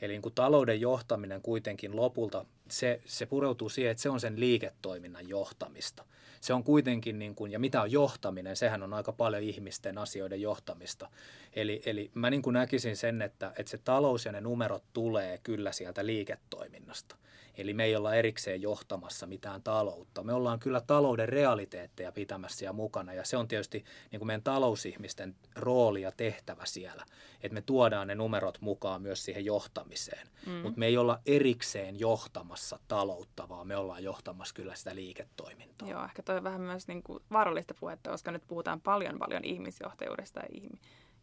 Eli 0.01 0.13
niin 0.13 0.23
kuin 0.23 0.35
talouden 0.35 0.81
johtaminen 0.81 1.43
kuitenkin 1.43 1.97
lopulta, 1.97 2.45
se, 2.69 3.01
se 3.05 3.27
pureutuu 3.27 3.69
siihen, 3.69 3.91
että 3.91 4.03
se 4.03 4.09
on 4.11 4.21
sen 4.21 4.41
liiketoiminnan 4.41 5.29
johtamista. 5.29 6.05
Se 6.41 6.55
on 6.55 6.65
kuitenkin, 6.65 7.19
niin 7.19 7.35
kuin, 7.35 7.53
ja 7.53 7.59
mitä 7.59 7.83
on 7.83 7.93
johtaminen, 7.93 8.57
sehän 8.57 8.83
on 8.83 8.95
aika 8.95 9.13
paljon 9.13 9.43
ihmisten 9.43 9.99
asioiden 9.99 10.41
johtamista. 10.41 11.11
Eli, 11.53 11.83
eli 11.87 12.11
mä 12.15 12.31
niin 12.31 12.43
kuin 12.43 12.55
näkisin 12.55 12.97
sen, 12.97 13.23
että, 13.23 13.53
että 13.59 13.71
se 13.71 13.79
talous 13.79 14.25
ja 14.25 14.33
ne 14.33 14.41
numerot 14.41 14.85
tulee 14.93 15.39
kyllä 15.43 15.73
sieltä 15.73 16.07
liiketoiminnasta. 16.07 17.17
Eli 17.57 17.75
me 17.75 17.85
ei 17.85 17.97
olla 17.97 18.15
erikseen 18.15 18.63
johtamassa 18.63 19.27
mitään 19.27 19.63
taloutta. 19.63 20.23
Me 20.23 20.33
ollaan 20.33 20.59
kyllä 20.59 20.81
talouden 20.81 21.29
realiteetteja 21.29 22.13
pitämässä 22.13 22.59
siellä 22.59 22.73
mukana 22.73 23.13
ja 23.13 23.25
se 23.25 23.37
on 23.37 23.49
tietysti 23.49 23.85
niin 24.11 24.21
kuin 24.21 24.27
meidän 24.27 24.43
talousihmisten 24.43 25.37
rooli 25.57 26.03
ja 26.03 26.13
tehtävä 26.13 26.65
siellä, 26.65 27.05
että 27.41 27.55
me 27.55 27.63
tuodaan 27.63 28.07
ne 28.07 28.15
numerot 28.15 28.61
mukaan 28.61 29.03
myös 29.03 29.25
siihen 29.25 29.45
johtamiseen. 29.45 30.29
Mm. 30.47 30.53
Mutta 30.53 30.79
me 30.79 30.87
ei 30.87 30.97
olla 30.97 31.21
erikseen 31.27 32.01
johtamassa 32.01 32.79
taloutta, 32.89 33.49
vaan 33.49 33.67
me 33.67 33.77
ollaan 33.77 34.05
johtamassa 34.05 34.55
kyllä 34.55 34.75
sitä 34.75 34.95
liiketoimintaa. 34.95 35.89
Joo, 35.89 36.05
ehkä 36.05 36.23
toi 36.23 36.37
on 36.37 36.45
vähän 36.45 36.61
myös 36.61 36.89
niin 36.89 37.03
kuin 37.03 37.23
vaarallista 37.33 37.75
puhetta, 37.81 38.11
koska 38.11 38.33
nyt 38.33 38.43
puhutaan 38.49 38.81
paljon 38.81 39.19
paljon 39.19 39.45
ihmisjohtajuudesta 39.45 40.41
ja 40.41 40.61
ihm- 40.61 40.79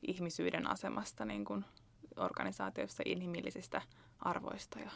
ihmisyyden 0.07 0.67
asemasta 0.67 1.25
niin 1.25 1.45
kuin 1.45 1.65
organisaatioissa, 2.17 3.03
inhimillisistä 3.05 3.81
arvoista. 4.19 4.79
Ja... 4.79 4.91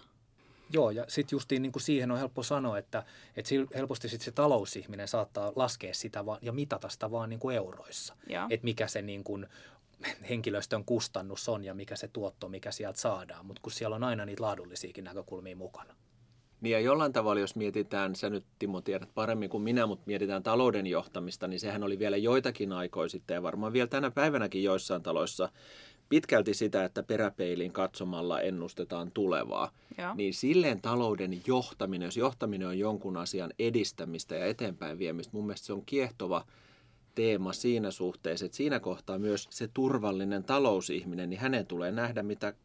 Joo, 0.70 0.92
ja 0.92 1.06
sitten 1.08 1.36
justiin 1.36 1.62
niin 1.62 1.72
kuin 1.72 1.84
siihen 1.84 2.12
on 2.12 2.18
helppo 2.18 2.44
sanoa, 2.44 2.78
että, 2.78 3.04
että 3.36 3.50
sil- 3.50 3.76
helposti 3.76 4.10
sit 4.10 4.22
se 4.22 4.32
talousihminen 4.32 5.08
saattaa 5.08 5.54
laskea 5.56 5.94
sitä 5.94 6.26
vaan, 6.26 6.40
ja 6.42 6.52
mitata 6.52 6.90
sitä 6.90 7.12
vaan 7.12 7.30
niin 7.30 7.40
kuin 7.40 7.56
euroissa. 7.56 8.16
Joo. 8.30 8.48
Että 8.50 8.64
mikä 8.64 8.88
se 8.88 9.02
niin 9.02 9.24
kuin 9.24 9.48
henkilöstön 10.30 10.86
kustannus 10.86 11.50
on 11.50 11.64
ja 11.64 11.74
mikä 11.74 11.96
se 11.96 12.08
tuotto, 12.08 12.50
mikä 12.50 12.72
sieltä 12.72 13.00
saadaan. 13.00 13.46
Mutta 13.46 13.62
kun 13.62 13.72
siellä 13.72 13.96
on 13.96 14.04
aina 14.04 14.26
niitä 14.26 14.44
laadullisiakin 14.44 15.04
näkökulmia 15.04 15.56
mukana. 15.56 15.96
Niin 16.62 16.74
ja 16.74 16.80
jollain 16.80 17.14
tavalla, 17.14 17.42
jos 17.42 17.56
mietitään, 17.56 18.16
sä 18.16 18.30
nyt 18.30 18.46
Timo 18.60 18.82
tiedät 18.82 19.10
paremmin 19.16 19.50
kuin 19.50 19.64
minä, 19.64 19.86
mutta 19.86 20.04
mietitään 20.08 20.44
talouden 20.44 20.88
johtamista, 20.88 21.48
niin 21.48 21.60
sehän 21.60 21.84
oli 21.84 22.00
vielä 22.00 22.18
joitakin 22.18 22.72
aikoja 22.72 23.10
sitten 23.10 23.36
ja 23.36 23.44
varmaan 23.44 23.74
vielä 23.74 23.88
tänä 23.88 24.12
päivänäkin 24.12 24.64
joissain 24.64 25.04
taloissa 25.04 25.50
pitkälti 26.10 26.54
sitä, 26.54 26.86
että 26.86 27.04
peräpeiliin 27.04 27.72
katsomalla 27.72 28.42
ennustetaan 28.42 29.12
tulevaa, 29.12 29.72
Joo. 29.98 30.16
niin 30.16 30.34
silleen 30.34 30.82
talouden 30.82 31.42
johtaminen, 31.48 32.06
jos 32.06 32.18
johtaminen 32.18 32.68
on 32.68 32.80
jonkun 32.80 33.18
asian 33.18 33.54
edistämistä 33.60 34.36
ja 34.36 34.46
eteenpäin 34.46 35.00
viemistä, 35.00 35.34
mun 35.34 35.46
mielestä 35.46 35.66
se 35.66 35.74
on 35.74 35.86
kiehtova 35.86 36.46
teema 37.16 37.54
siinä 37.54 37.92
suhteessa, 37.92 38.46
että 38.46 38.56
siinä 38.56 38.80
kohtaa 38.80 39.20
myös 39.20 39.48
se 39.52 39.68
turvallinen 39.74 40.44
talousihminen, 40.44 41.30
niin 41.30 41.40
hänen 41.40 41.66
tulee 41.66 41.92
nähdä, 41.92 42.24
mitä 42.24 42.54
2019-2021 42.54 42.56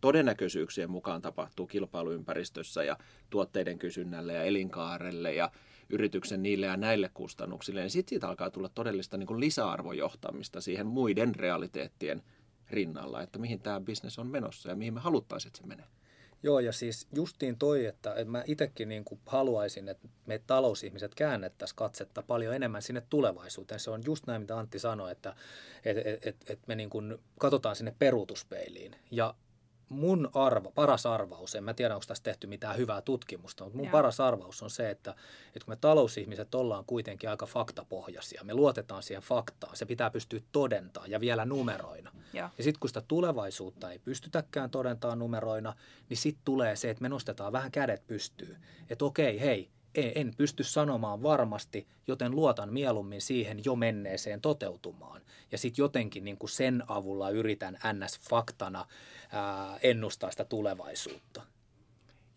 todennäköisyyksien 0.00 0.90
mukaan 0.90 1.22
tapahtuu 1.22 1.66
kilpailuympäristössä 1.66 2.84
ja 2.84 2.96
tuotteiden 3.30 3.78
kysynnälle 3.78 4.32
ja 4.32 4.44
elinkaarelle 4.44 5.34
ja 5.34 5.50
yrityksen 5.88 6.42
niille 6.42 6.66
ja 6.66 6.76
näille 6.76 7.10
kustannuksille. 7.14 7.80
Ja 7.80 7.90
sitten 7.90 8.10
siitä 8.10 8.28
alkaa 8.28 8.50
tulla 8.50 8.68
todellista 8.68 9.16
niin 9.16 9.40
lisäarvojohtamista 9.40 10.60
siihen 10.60 10.86
muiden 10.86 11.34
realiteettien 11.34 12.22
rinnalla, 12.70 13.22
että 13.22 13.38
mihin 13.38 13.60
tämä 13.60 13.80
bisnes 13.80 14.18
on 14.18 14.26
menossa 14.26 14.68
ja 14.68 14.76
mihin 14.76 14.94
me 14.94 15.00
haluttaisiin, 15.00 15.48
että 15.48 15.58
se 15.58 15.66
menee. 15.66 15.86
Joo, 16.44 16.60
ja 16.60 16.72
siis 16.72 17.06
justiin 17.14 17.58
toi, 17.58 17.86
että, 17.86 18.14
mä 18.24 18.42
itsekin 18.46 18.88
niin 18.88 19.04
kuin 19.04 19.20
haluaisin, 19.26 19.88
että 19.88 20.08
me 20.26 20.40
talousihmiset 20.46 21.14
käännettäisiin 21.14 21.76
katsetta 21.76 22.22
paljon 22.22 22.54
enemmän 22.54 22.82
sinne 22.82 23.02
tulevaisuuteen. 23.10 23.80
Se 23.80 23.90
on 23.90 24.02
just 24.04 24.26
näin, 24.26 24.42
mitä 24.42 24.58
Antti 24.58 24.78
sanoi, 24.78 25.12
että 25.12 25.36
et, 25.84 25.96
et, 25.98 26.26
et, 26.26 26.36
et 26.48 26.58
me 26.66 26.74
niin 26.74 26.90
kuin 26.90 27.18
katsotaan 27.38 27.76
sinne 27.76 27.94
peruutuspeiliin. 27.98 28.96
Ja 29.10 29.34
mun 29.94 30.30
arva, 30.34 30.70
paras 30.74 31.06
arvaus, 31.06 31.54
en 31.54 31.64
mä 31.64 31.74
tiedä 31.74 31.94
onko 31.94 32.04
tässä 32.06 32.24
tehty 32.24 32.46
mitään 32.46 32.76
hyvää 32.76 33.02
tutkimusta, 33.02 33.64
mutta 33.64 33.76
mun 33.76 33.86
Joo. 33.86 33.92
paras 33.92 34.20
arvaus 34.20 34.62
on 34.62 34.70
se, 34.70 34.90
että, 34.90 35.10
että 35.46 35.64
kun 35.64 35.72
me 35.72 35.76
talousihmiset 35.76 36.54
ollaan 36.54 36.84
kuitenkin 36.84 37.30
aika 37.30 37.46
faktapohjaisia, 37.46 38.44
me 38.44 38.54
luotetaan 38.54 39.02
siihen 39.02 39.22
faktaan, 39.22 39.76
se 39.76 39.86
pitää 39.86 40.10
pystyä 40.10 40.40
todentamaan 40.52 41.10
ja 41.10 41.20
vielä 41.20 41.44
numeroina. 41.44 42.12
Joo. 42.32 42.48
Ja 42.58 42.64
sitten 42.64 42.80
kun 42.80 42.90
sitä 42.90 43.02
tulevaisuutta 43.08 43.90
ei 43.90 43.98
pystytäkään 43.98 44.70
todentamaan 44.70 45.18
numeroina, 45.18 45.74
niin 46.08 46.16
sitten 46.16 46.44
tulee 46.44 46.76
se, 46.76 46.90
että 46.90 47.02
me 47.02 47.08
nostetaan 47.08 47.52
vähän 47.52 47.70
kädet 47.70 48.06
pystyyn. 48.06 48.56
Että 48.90 49.04
okei, 49.04 49.40
hei, 49.40 49.70
en, 49.94 50.12
en 50.14 50.32
pysty 50.36 50.64
sanomaan 50.64 51.22
varmasti, 51.22 51.86
joten 52.06 52.32
luotan 52.32 52.72
mieluummin 52.72 53.20
siihen 53.20 53.60
jo 53.64 53.76
menneeseen 53.76 54.40
toteutumaan. 54.40 55.20
Ja 55.52 55.58
sitten 55.58 55.82
jotenkin 55.82 56.24
niin 56.24 56.38
kuin 56.38 56.50
sen 56.50 56.82
avulla 56.88 57.30
yritän 57.30 57.74
NS-faktana 57.74 58.86
ää, 59.32 59.78
ennustaa 59.82 60.30
sitä 60.30 60.44
tulevaisuutta. 60.44 61.42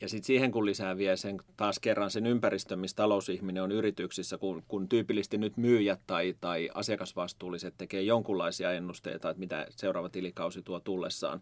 Ja 0.01 0.09
sitten 0.09 0.27
siihen 0.27 0.51
kun 0.51 0.65
lisää 0.65 0.97
vielä 0.97 1.15
sen, 1.15 1.37
taas 1.57 1.79
kerran 1.79 2.11
sen 2.11 2.25
ympäristön, 2.25 2.79
missä 2.79 2.95
talousihminen 2.95 3.63
on 3.63 3.71
yrityksissä, 3.71 4.37
kun, 4.37 4.63
kun 4.67 4.89
tyypillisesti 4.89 5.37
nyt 5.37 5.57
myyjät 5.57 5.99
tai, 6.07 6.35
tai 6.41 6.69
asiakasvastuulliset 6.73 7.73
tekee 7.77 8.01
jonkunlaisia 8.01 8.71
ennusteita, 8.71 9.29
että 9.29 9.39
mitä 9.39 9.67
seuraava 9.69 10.09
tilikausi 10.09 10.61
tuo 10.61 10.79
tullessaan. 10.79 11.41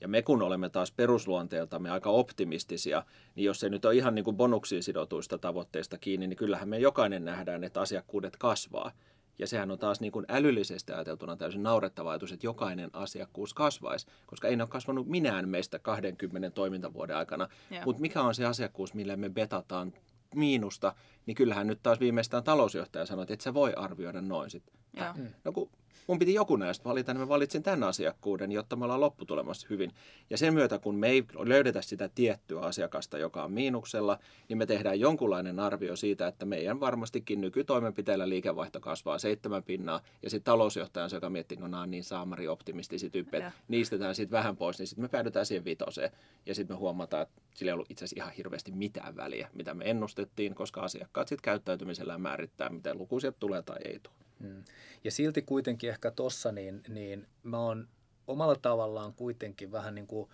Ja 0.00 0.08
me 0.08 0.22
kun 0.22 0.42
olemme 0.42 0.68
taas 0.68 0.92
perusluonteeltamme 0.92 1.90
aika 1.90 2.10
optimistisia, 2.10 3.02
niin 3.34 3.44
jos 3.44 3.60
se 3.60 3.68
nyt 3.68 3.84
on 3.84 3.94
ihan 3.94 4.14
niin 4.14 4.24
kuin 4.24 4.36
bonuksiin 4.36 4.82
sidotuista 4.82 5.38
tavoitteista 5.38 5.98
kiinni, 5.98 6.26
niin 6.26 6.36
kyllähän 6.36 6.68
me 6.68 6.78
jokainen 6.78 7.24
nähdään, 7.24 7.64
että 7.64 7.80
asiakkuudet 7.80 8.36
kasvaa. 8.36 8.92
Ja 9.38 9.46
sehän 9.46 9.70
on 9.70 9.78
taas 9.78 10.00
niin 10.00 10.12
kuin 10.12 10.26
älyllisesti 10.28 10.92
ajateltuna 10.92 11.36
täysin 11.36 11.62
naurettava 11.62 12.10
ajatus, 12.10 12.32
että 12.32 12.46
jokainen 12.46 12.90
asiakkuus 12.92 13.54
kasvaisi, 13.54 14.06
koska 14.26 14.48
ei 14.48 14.56
ne 14.56 14.62
ole 14.62 14.68
kasvanut 14.68 15.06
minään 15.06 15.48
meistä 15.48 15.78
20 15.78 16.50
toimintavuoden 16.50 17.16
aikana. 17.16 17.48
Mutta 17.84 18.00
mikä 18.00 18.22
on 18.22 18.34
se 18.34 18.44
asiakkuus, 18.44 18.94
millä 18.94 19.16
me 19.16 19.30
betataan 19.30 19.92
miinusta, 20.34 20.94
niin 21.26 21.34
kyllähän 21.34 21.66
nyt 21.66 21.82
taas 21.82 22.00
viimeistään 22.00 22.44
talousjohtaja 22.44 23.06
sanoi, 23.06 23.22
että 23.22 23.34
et 23.34 23.40
sä 23.40 23.54
voi 23.54 23.72
arvioida 23.76 24.20
noin 24.20 24.50
sitten. 24.50 24.79
Joo. 24.96 25.14
No 25.44 25.52
kun 25.52 25.70
mun 26.06 26.18
piti 26.18 26.34
joku 26.34 26.56
näistä 26.56 26.84
valita, 26.84 27.14
niin 27.14 27.20
mä 27.20 27.28
valitsin 27.28 27.62
tämän 27.62 27.82
asiakkuuden, 27.82 28.52
jotta 28.52 28.76
me 28.76 28.84
ollaan 28.84 29.00
lopputulemassa 29.00 29.66
hyvin. 29.70 29.92
Ja 30.30 30.38
sen 30.38 30.54
myötä, 30.54 30.78
kun 30.78 30.94
me 30.94 31.08
ei 31.08 31.24
löydetä 31.38 31.82
sitä 31.82 32.10
tiettyä 32.14 32.60
asiakasta, 32.60 33.18
joka 33.18 33.44
on 33.44 33.52
miinuksella, 33.52 34.18
niin 34.48 34.58
me 34.58 34.66
tehdään 34.66 35.00
jonkunlainen 35.00 35.60
arvio 35.60 35.96
siitä, 35.96 36.26
että 36.26 36.46
meidän 36.46 36.80
varmastikin 36.80 37.40
nykytoimenpiteillä 37.40 38.28
liikevaihto 38.28 38.80
kasvaa 38.80 39.18
seitsemän 39.18 39.62
pinnaa, 39.62 40.00
ja 40.22 40.30
sitten 40.30 40.44
talousjohtaja 40.44 41.04
on 41.04 41.10
se, 41.10 41.16
joka 41.16 41.30
miettii, 41.30 41.58
no 41.58 41.68
nämä 41.68 41.82
on 41.82 41.90
niin 41.90 42.04
saamari 42.04 42.48
optimistisia 42.48 43.10
tyyppejä, 43.10 43.52
niistetään 43.68 44.14
sitten 44.14 44.38
vähän 44.38 44.56
pois, 44.56 44.78
niin 44.78 44.86
sitten 44.86 45.04
me 45.04 45.08
päädytään 45.08 45.46
siihen 45.46 45.64
vitoseen. 45.64 46.10
Ja 46.46 46.54
sitten 46.54 46.76
me 46.76 46.78
huomataan, 46.78 47.22
että 47.22 47.42
sillä 47.54 47.70
ei 47.70 47.74
ollut 47.74 47.90
itse 47.90 48.04
asiassa 48.04 48.24
ihan 48.24 48.34
hirveästi 48.36 48.72
mitään 48.72 49.16
väliä, 49.16 49.48
mitä 49.54 49.74
me 49.74 49.90
ennustettiin, 49.90 50.54
koska 50.54 50.80
asiakkaat 50.80 51.28
sitten 51.28 51.44
käyttäytymisellään 51.44 52.20
määrittää, 52.20 52.68
miten 52.68 52.98
luku 52.98 53.20
sieltä 53.20 53.36
tulee 53.40 53.62
tai 53.62 53.78
ei 53.84 54.00
tule. 54.02 54.29
Mm. 54.40 54.64
Ja 55.04 55.10
silti 55.10 55.42
kuitenkin 55.42 55.90
ehkä 55.90 56.10
tossa, 56.10 56.52
niin, 56.52 56.82
niin 56.88 57.26
mä 57.42 57.58
oon 57.58 57.88
omalla 58.26 58.56
tavallaan 58.56 59.14
kuitenkin 59.14 59.72
vähän 59.72 59.94
niin 59.94 60.06
kuin, 60.06 60.30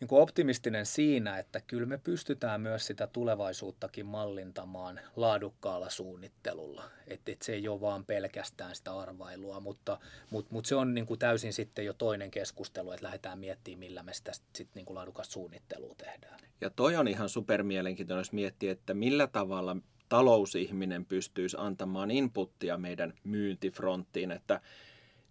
niin 0.00 0.08
kuin 0.08 0.22
optimistinen 0.22 0.86
siinä, 0.86 1.38
että 1.38 1.60
kyllä 1.60 1.86
me 1.86 1.98
pystytään 1.98 2.60
myös 2.60 2.86
sitä 2.86 3.06
tulevaisuuttakin 3.06 4.06
mallintamaan 4.06 5.00
laadukkaalla 5.16 5.90
suunnittelulla. 5.90 6.84
Että 7.06 7.32
et 7.32 7.42
se 7.42 7.52
ei 7.52 7.68
ole 7.68 7.80
vaan 7.80 8.04
pelkästään 8.04 8.74
sitä 8.74 8.98
arvailua, 8.98 9.60
mutta, 9.60 9.98
mutta, 10.30 10.52
mutta 10.52 10.68
se 10.68 10.74
on 10.74 10.94
niin 10.94 11.06
kuin 11.06 11.18
täysin 11.18 11.52
sitten 11.52 11.84
jo 11.84 11.92
toinen 11.92 12.30
keskustelu, 12.30 12.92
että 12.92 13.04
lähdetään 13.04 13.38
miettimään, 13.38 13.78
millä 13.78 14.02
me 14.02 14.12
sitä 14.12 14.32
sitten 14.32 14.66
niin 14.74 14.86
kuin 14.86 14.94
laadukasta 14.94 15.32
suunnittelua 15.32 15.94
tehdään. 15.98 16.40
Ja 16.60 16.70
toi 16.70 16.96
on 16.96 17.08
ihan 17.08 17.28
supermielenkiintoinen, 17.28 18.20
jos 18.20 18.32
miettii, 18.32 18.68
että 18.68 18.94
millä 18.94 19.26
tavalla 19.26 19.76
talousihminen 20.12 21.04
pystyisi 21.04 21.56
antamaan 21.60 22.10
inputtia 22.10 22.78
meidän 22.78 23.14
myyntifronttiin, 23.24 24.30
että 24.30 24.60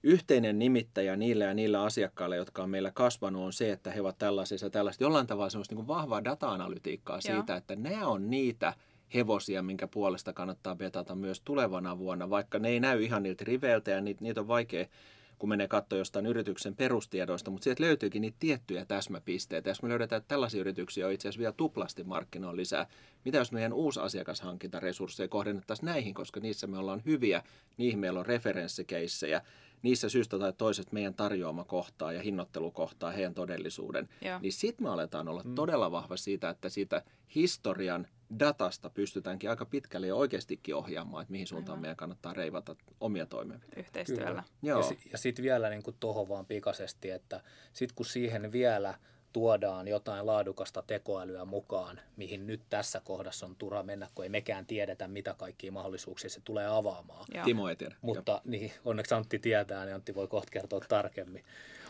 yhteinen 0.03 0.59
nimittäjä 0.59 1.15
niille 1.15 1.43
ja 1.43 1.53
niillä 1.53 1.83
asiakkaille, 1.83 2.35
jotka 2.35 2.63
on 2.63 2.69
meillä 2.69 2.91
kasvanut, 2.91 3.41
on 3.41 3.53
se, 3.53 3.71
että 3.71 3.91
he 3.91 4.01
ovat 4.01 4.17
tällaisissa 4.17 4.69
tällaista 4.69 5.03
jollain 5.03 5.27
tavalla 5.27 5.50
semmoista 5.50 5.75
niin 5.75 5.88
vahvaa 5.88 6.23
data-analytiikkaa 6.23 7.19
Joo. 7.27 7.35
siitä, 7.35 7.55
että 7.55 7.75
nämä 7.75 8.07
on 8.07 8.29
niitä 8.29 8.73
hevosia, 9.13 9.61
minkä 9.61 9.88
puolesta 9.88 10.33
kannattaa 10.33 10.75
betata 10.75 11.15
myös 11.15 11.41
tulevana 11.41 11.97
vuonna, 11.97 12.29
vaikka 12.29 12.59
ne 12.59 12.69
ei 12.69 12.79
näy 12.79 13.03
ihan 13.03 13.23
niiltä 13.23 13.43
riveiltä 13.47 13.91
ja 13.91 14.01
niitä, 14.01 14.23
niitä 14.23 14.41
on 14.41 14.47
vaikea 14.47 14.85
kun 15.41 15.50
menee 15.50 15.67
katsoa 15.67 16.00
jostain 16.00 16.25
yrityksen 16.25 16.75
perustiedoista, 16.75 17.51
mutta 17.51 17.63
sieltä 17.63 17.83
löytyykin 17.83 18.21
niitä 18.21 18.38
tiettyjä 18.39 18.86
täsmäpisteitä. 18.86 19.69
Jos 19.69 19.83
me 19.83 19.89
löydetään, 19.89 20.17
että 20.17 20.27
tällaisia 20.27 20.62
yrityksiä 20.62 21.07
on 21.07 21.13
itse 21.13 21.27
asiassa 21.27 21.39
vielä 21.39 21.53
tuplasti 21.57 22.03
markkinoilla 22.03 22.57
lisää, 22.57 22.88
mitä 23.25 23.38
jos 23.38 23.51
meidän 23.51 23.74
uusi 23.74 24.00
asiakashankintaresursseja 24.00 25.27
kohdennettaisiin 25.27 25.86
näihin, 25.86 26.13
koska 26.13 26.39
niissä 26.39 26.67
me 26.67 26.77
ollaan 26.77 27.01
hyviä, 27.05 27.43
niihin 27.77 28.00
meillä 28.00 28.19
on 28.19 28.25
referenssikeissejä, 28.25 29.41
niissä 29.81 30.09
syystä 30.09 30.39
tai 30.39 30.53
toisesta 30.53 30.93
meidän 30.93 31.13
tarjoama 31.13 31.63
kohtaa 31.63 32.13
ja 32.13 32.21
hinnoittelu 32.21 32.71
kohtaa 32.71 33.11
heidän 33.11 33.33
todellisuuden, 33.33 34.09
Joo. 34.21 34.39
niin 34.39 34.53
sitten 34.53 34.85
me 34.85 34.89
aletaan 34.89 35.27
olla 35.27 35.41
mm. 35.45 35.55
todella 35.55 35.91
vahva 35.91 36.17
siitä, 36.17 36.50
että 36.50 36.69
siitä 36.69 37.01
historian 37.35 38.07
datasta 38.39 38.89
pystytäänkin 38.89 39.50
aika 39.50 39.65
pitkälle 39.65 40.07
ja 40.07 40.15
oikeastikin 40.15 40.75
ohjaamaan, 40.75 41.21
että 41.21 41.31
mihin 41.31 41.47
suuntaan 41.47 41.73
Aivan. 41.73 41.81
meidän 41.81 41.97
kannattaa 41.97 42.33
reivata 42.33 42.75
omia 43.00 43.25
toimenpiteitä. 43.25 43.79
Yhteistyöllä. 43.79 44.43
Joo. 44.61 44.79
Ja, 44.79 44.83
si- 44.83 45.00
ja 45.11 45.17
sitten 45.17 45.43
vielä 45.43 45.69
niin 45.69 45.83
tuohon 46.00 46.29
vaan 46.29 46.45
pikaisesti, 46.45 47.09
että 47.09 47.41
sitten 47.73 47.95
kun 47.95 48.05
siihen 48.05 48.51
vielä 48.51 48.97
tuodaan 49.33 49.88
jotain 49.88 50.25
laadukasta 50.25 50.83
tekoälyä 50.88 51.45
mukaan, 51.45 52.00
mihin 52.15 52.47
nyt 52.47 52.61
tässä 52.69 53.01
kohdassa 53.03 53.45
on 53.45 53.55
turha 53.55 53.83
mennä, 53.83 54.07
kun 54.15 54.25
ei 54.25 54.29
mekään 54.29 54.65
tiedetä, 54.65 55.07
mitä 55.07 55.33
kaikkia 55.33 55.71
mahdollisuuksia 55.71 56.29
se 56.29 56.41
tulee 56.41 56.67
avaamaan. 56.67 57.25
Joo. 57.33 57.45
Timo 57.45 57.69
ei 57.69 57.75
tiedä. 57.75 57.95
Mutta 58.01 58.41
niin, 58.45 58.71
onneksi 58.85 59.13
Antti 59.13 59.39
tietää, 59.39 59.85
niin 59.85 59.95
Antti 59.95 60.15
voi 60.15 60.27
kohta 60.27 60.51
kertoa 60.51 60.79
tarkemmin. 60.79 61.43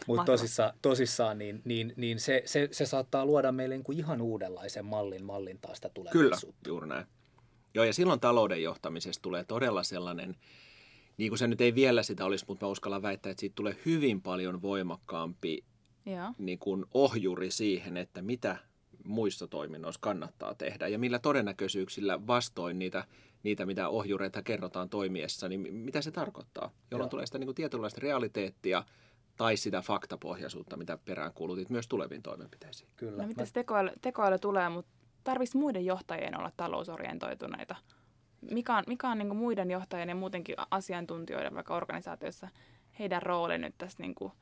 Mutta 0.08 0.26
tosissaan, 0.26 0.74
tosissaan 0.82 1.38
niin, 1.38 1.62
niin, 1.66 1.94
niin 1.96 2.20
se, 2.20 2.42
se, 2.46 2.70
se 2.72 2.86
saattaa 2.86 3.26
luoda 3.26 3.52
meille 3.52 3.76
niin 3.76 3.84
kuin 3.84 3.98
ihan 3.98 4.22
uudenlaisen 4.22 4.86
mallin 4.86 5.26
mallintaa 5.26 5.76
sitä 5.76 5.90
Kyllä, 5.90 6.12
tulevaisuutta. 6.12 6.70
juuri 6.70 6.88
näin. 6.88 7.06
Joo, 7.74 7.86
ja 7.86 7.94
silloin 7.94 8.20
talouden 8.20 8.64
johtamisesta 8.64 9.22
tulee 9.22 9.44
todella 9.44 9.84
sellainen, 9.84 10.36
niin 11.18 11.32
kuin 11.32 11.40
se 11.40 11.48
nyt 11.48 11.62
ei 11.62 11.76
vielä 11.76 12.04
sitä 12.04 12.26
olisi, 12.26 12.46
mutta 12.48 12.66
mä 12.66 12.72
uskallan 12.72 13.02
väittää, 13.02 13.30
että 13.30 13.40
siitä 13.40 13.56
tulee 13.56 13.78
hyvin 13.86 14.22
paljon 14.22 14.62
voimakkaampi 14.62 15.64
Joo. 16.06 16.34
niin 16.38 16.60
kuin 16.60 16.86
ohjuri 16.94 17.52
siihen, 17.52 17.98
että 17.98 18.22
mitä 18.22 18.58
muissa 19.06 19.48
toiminnoissa 19.48 20.02
kannattaa 20.02 20.56
tehdä 20.56 20.88
ja 20.88 21.00
millä 21.00 21.20
todennäköisyyksillä 21.20 22.28
vastoin 22.28 22.80
niitä, 22.80 23.04
niitä 23.44 23.66
mitä 23.66 23.90
ohjureita 23.90 24.42
kerrotaan 24.42 24.90
toimiessa, 24.90 25.50
niin 25.50 25.74
mitä 25.74 26.02
se 26.02 26.12
tarkoittaa, 26.12 26.72
jolloin 26.92 27.06
Joo. 27.06 27.10
tulee 27.10 27.26
sitä 27.26 27.38
niin 27.38 27.48
kuin 27.48 27.56
tietynlaista 27.56 28.02
realiteettia 28.04 28.84
tai 29.38 29.58
sitä 29.58 29.82
faktapohjaisuutta, 29.82 30.78
mitä 30.78 30.98
peräänkuulutit 31.06 31.70
myös 31.70 31.88
tuleviin 31.88 32.22
toimenpiteisiin. 32.22 32.90
Kyllä. 32.96 33.22
No 33.22 33.28
miten 33.28 33.48
se 33.48 33.54
tekoäly, 33.54 33.92
tekoäly 34.02 34.40
tulee, 34.40 34.70
mutta 34.70 34.92
tarvitsisi 35.24 35.58
muiden 35.58 35.86
johtajien 35.86 36.40
olla 36.40 36.52
talousorientoituneita? 36.58 37.76
Mikä 38.52 38.78
on, 38.78 38.84
mikä 38.88 39.10
on 39.10 39.18
niin 39.18 39.36
muiden 39.36 39.72
johtajien 39.72 40.10
ja 40.10 40.16
muutenkin 40.16 40.56
asiantuntijoiden 40.72 41.56
vaikka 41.56 41.76
organisaatiossa 41.76 42.50
heidän 43.00 43.22
rooli 43.22 43.58
nyt 43.58 43.76
tässä 43.78 44.04
niin 44.04 44.16
kuin 44.16 44.34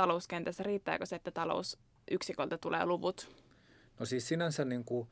talouskentässä? 0.00 0.62
Riittääkö 0.62 1.06
se, 1.06 1.16
että 1.16 1.30
talousyksiköltä 1.30 2.58
tulee 2.58 2.86
luvut? 2.86 3.30
No 3.98 4.06
siis 4.06 4.28
sinänsä 4.28 4.64
niin 4.64 4.84
kuin, 4.84 5.08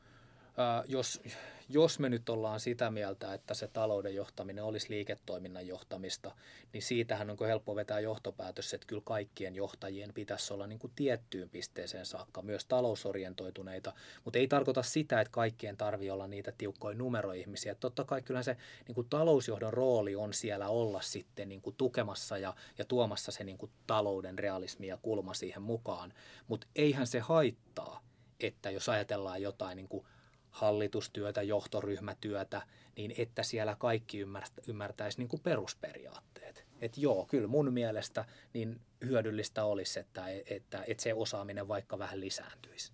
äh, 0.59 0.83
jos, 0.87 1.21
jos 1.69 1.99
me 1.99 2.09
nyt 2.09 2.29
ollaan 2.29 2.59
sitä 2.59 2.91
mieltä, 2.91 3.33
että 3.33 3.53
se 3.53 3.67
talouden 3.67 4.15
johtaminen 4.15 4.63
olisi 4.63 4.89
liiketoiminnan 4.89 5.67
johtamista, 5.67 6.35
niin 6.73 6.81
siitähän 6.81 7.29
onko 7.29 7.45
helppo 7.45 7.75
vetää 7.75 7.99
johtopäätös, 7.99 8.73
että 8.73 8.87
kyllä 8.87 9.01
kaikkien 9.05 9.55
johtajien 9.55 10.13
pitäisi 10.13 10.53
olla 10.53 10.67
niin 10.67 10.79
kuin 10.79 10.93
tiettyyn 10.95 11.49
pisteeseen 11.49 12.05
saakka, 12.05 12.41
myös 12.41 12.65
talousorientoituneita, 12.65 13.93
mutta 14.23 14.39
ei 14.39 14.47
tarkoita 14.47 14.83
sitä, 14.83 15.21
että 15.21 15.31
kaikkien 15.31 15.77
tarvii 15.77 16.09
olla 16.09 16.27
niitä 16.27 16.53
tiukkoja 16.57 16.97
numeroihmisiä. 16.97 17.75
Totta 17.75 18.03
kai 18.03 18.21
kyllä 18.21 18.43
se 18.43 18.57
niin 18.87 18.95
kuin 18.95 19.09
talousjohdon 19.09 19.73
rooli 19.73 20.15
on 20.15 20.33
siellä 20.33 20.67
olla 20.67 21.01
sitten 21.01 21.49
niin 21.49 21.61
kuin 21.61 21.75
tukemassa 21.75 22.37
ja, 22.37 22.55
ja 22.77 22.85
tuomassa 22.85 23.31
se 23.31 23.43
niin 23.43 23.57
kuin 23.57 23.71
talouden 23.87 24.39
realismi 24.39 24.87
ja 24.87 24.97
kulma 25.01 25.33
siihen 25.33 25.61
mukaan, 25.61 26.13
mutta 26.47 26.67
eihän 26.75 27.07
se 27.07 27.19
haittaa, 27.19 28.03
että 28.39 28.71
jos 28.71 28.89
ajatellaan 28.89 29.41
jotain 29.41 29.75
niin 29.75 29.87
kuin 29.87 30.05
hallitustyötä, 30.51 31.41
johtoryhmätyötä, 31.41 32.61
niin 32.95 33.13
että 33.17 33.43
siellä 33.43 33.75
kaikki 33.75 34.19
ymmärtäisi 34.67 35.17
niin 35.17 35.27
kuin 35.27 35.41
perusperiaatteet. 35.41 36.65
Että 36.81 37.01
joo, 37.01 37.25
kyllä 37.25 37.47
mun 37.47 37.73
mielestä 37.73 38.25
niin 38.53 38.81
hyödyllistä 39.05 39.65
olisi, 39.65 39.99
että, 39.99 40.25
että, 40.49 40.83
että 40.87 41.03
se 41.03 41.13
osaaminen 41.13 41.67
vaikka 41.67 41.99
vähän 41.99 42.19
lisääntyisi. 42.19 42.93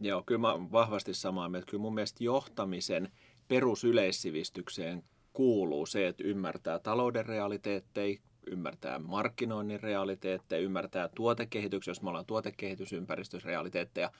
Joo, 0.00 0.22
kyllä 0.26 0.40
mä 0.40 0.72
vahvasti 0.72 1.14
samaa 1.14 1.48
mieltä. 1.48 1.70
Kyllä 1.70 1.80
mun 1.80 1.94
mielestä 1.94 2.24
johtamisen 2.24 3.12
perusyleissivistykseen 3.48 5.04
kuuluu 5.32 5.86
se, 5.86 6.08
että 6.08 6.24
ymmärtää 6.24 6.78
talouden 6.78 7.26
realiteetteja, 7.26 8.18
ymmärtää 8.46 8.98
markkinoinnin 8.98 9.80
realiteetteja, 9.80 10.62
ymmärtää 10.62 11.08
tuotekehityksen, 11.08 11.90
jos 11.90 12.02
me 12.02 12.08
ollaan 12.08 12.26
tuotekehitysympäristössä 12.26 13.46
realiteetteja, 13.46 14.10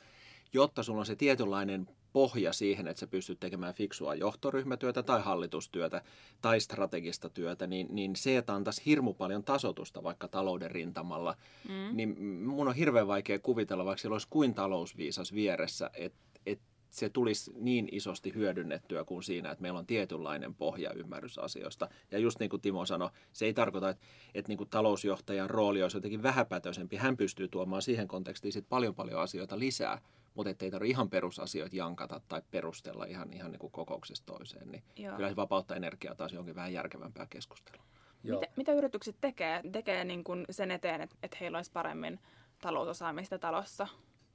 jotta 0.52 0.82
sulla 0.82 1.00
on 1.00 1.06
se 1.06 1.16
tietynlainen 1.16 1.88
pohja 2.12 2.52
siihen, 2.52 2.88
että 2.88 3.00
sä 3.00 3.06
pystyt 3.06 3.40
tekemään 3.40 3.74
fiksua 3.74 4.14
johtoryhmätyötä 4.14 5.02
tai 5.02 5.22
hallitustyötä 5.22 6.02
tai 6.40 6.60
strategista 6.60 7.28
työtä, 7.28 7.66
niin, 7.66 7.88
niin 7.90 8.16
se, 8.16 8.36
että 8.36 8.54
antaisi 8.54 8.82
hirmu 8.86 9.14
paljon 9.14 9.44
tasotusta 9.44 10.02
vaikka 10.02 10.28
talouden 10.28 10.70
rintamalla, 10.70 11.36
mm. 11.68 11.96
niin 11.96 12.24
mun 12.24 12.68
on 12.68 12.74
hirveän 12.74 13.08
vaikea 13.08 13.38
kuvitella, 13.38 13.84
vaikka 13.84 14.00
siellä 14.00 14.14
olisi 14.14 14.28
kuin 14.30 14.54
talousviisas 14.54 15.34
vieressä, 15.34 15.90
että 15.94 16.18
et 16.46 16.60
se 16.90 17.08
tulisi 17.08 17.52
niin 17.54 17.88
isosti 17.92 18.34
hyödynnettyä 18.34 19.04
kuin 19.04 19.22
siinä, 19.22 19.50
että 19.50 19.62
meillä 19.62 19.78
on 19.78 19.86
tietynlainen 19.86 20.54
pohjaymmärrys 20.54 21.38
asioista. 21.38 21.88
Ja 22.10 22.18
just 22.18 22.38
niin 22.38 22.50
kuin 22.50 22.62
Timo 22.62 22.86
sanoi, 22.86 23.10
se 23.32 23.46
ei 23.46 23.54
tarkoita, 23.54 23.88
että, 23.88 24.04
että 24.34 24.48
niin 24.48 24.58
kuin 24.58 24.70
talousjohtajan 24.70 25.50
rooli 25.50 25.82
olisi 25.82 25.96
jotenkin 25.96 26.22
vähäpätöisempi. 26.22 26.96
Hän 26.96 27.16
pystyy 27.16 27.48
tuomaan 27.48 27.82
siihen 27.82 28.08
kontekstiin 28.08 28.52
sit 28.52 28.68
paljon 28.68 28.94
paljon 28.94 29.20
asioita 29.20 29.58
lisää, 29.58 30.00
mutta 30.34 30.50
ettei 30.50 30.70
tarvitse 30.70 30.90
ihan 30.90 31.10
perusasioita 31.10 31.76
jankata 31.76 32.20
tai 32.28 32.42
perustella 32.50 33.04
ihan, 33.04 33.32
ihan 33.32 33.50
niin 33.50 33.60
kuin 33.60 33.72
kokouksesta 33.72 34.26
toiseen, 34.26 34.70
niin 34.70 34.82
Joo. 34.96 35.16
kyllä 35.16 35.28
se 35.28 35.36
vapautta 35.36 35.76
energiaa 35.76 36.14
taas 36.14 36.32
jonkin 36.32 36.54
vähän 36.54 36.72
järkevämpää 36.72 37.26
keskustelua. 37.30 37.82
Mitä, 38.22 38.46
mitä 38.56 38.72
yritykset 38.72 39.16
tekee, 39.20 39.60
tekee 39.72 40.04
niin 40.04 40.24
kuin 40.24 40.44
sen 40.50 40.70
eteen, 40.70 41.00
että, 41.00 41.16
että 41.22 41.36
heillä 41.40 41.58
olisi 41.58 41.72
paremmin 41.72 42.20
talousosaamista 42.60 43.38
talossa? 43.38 43.88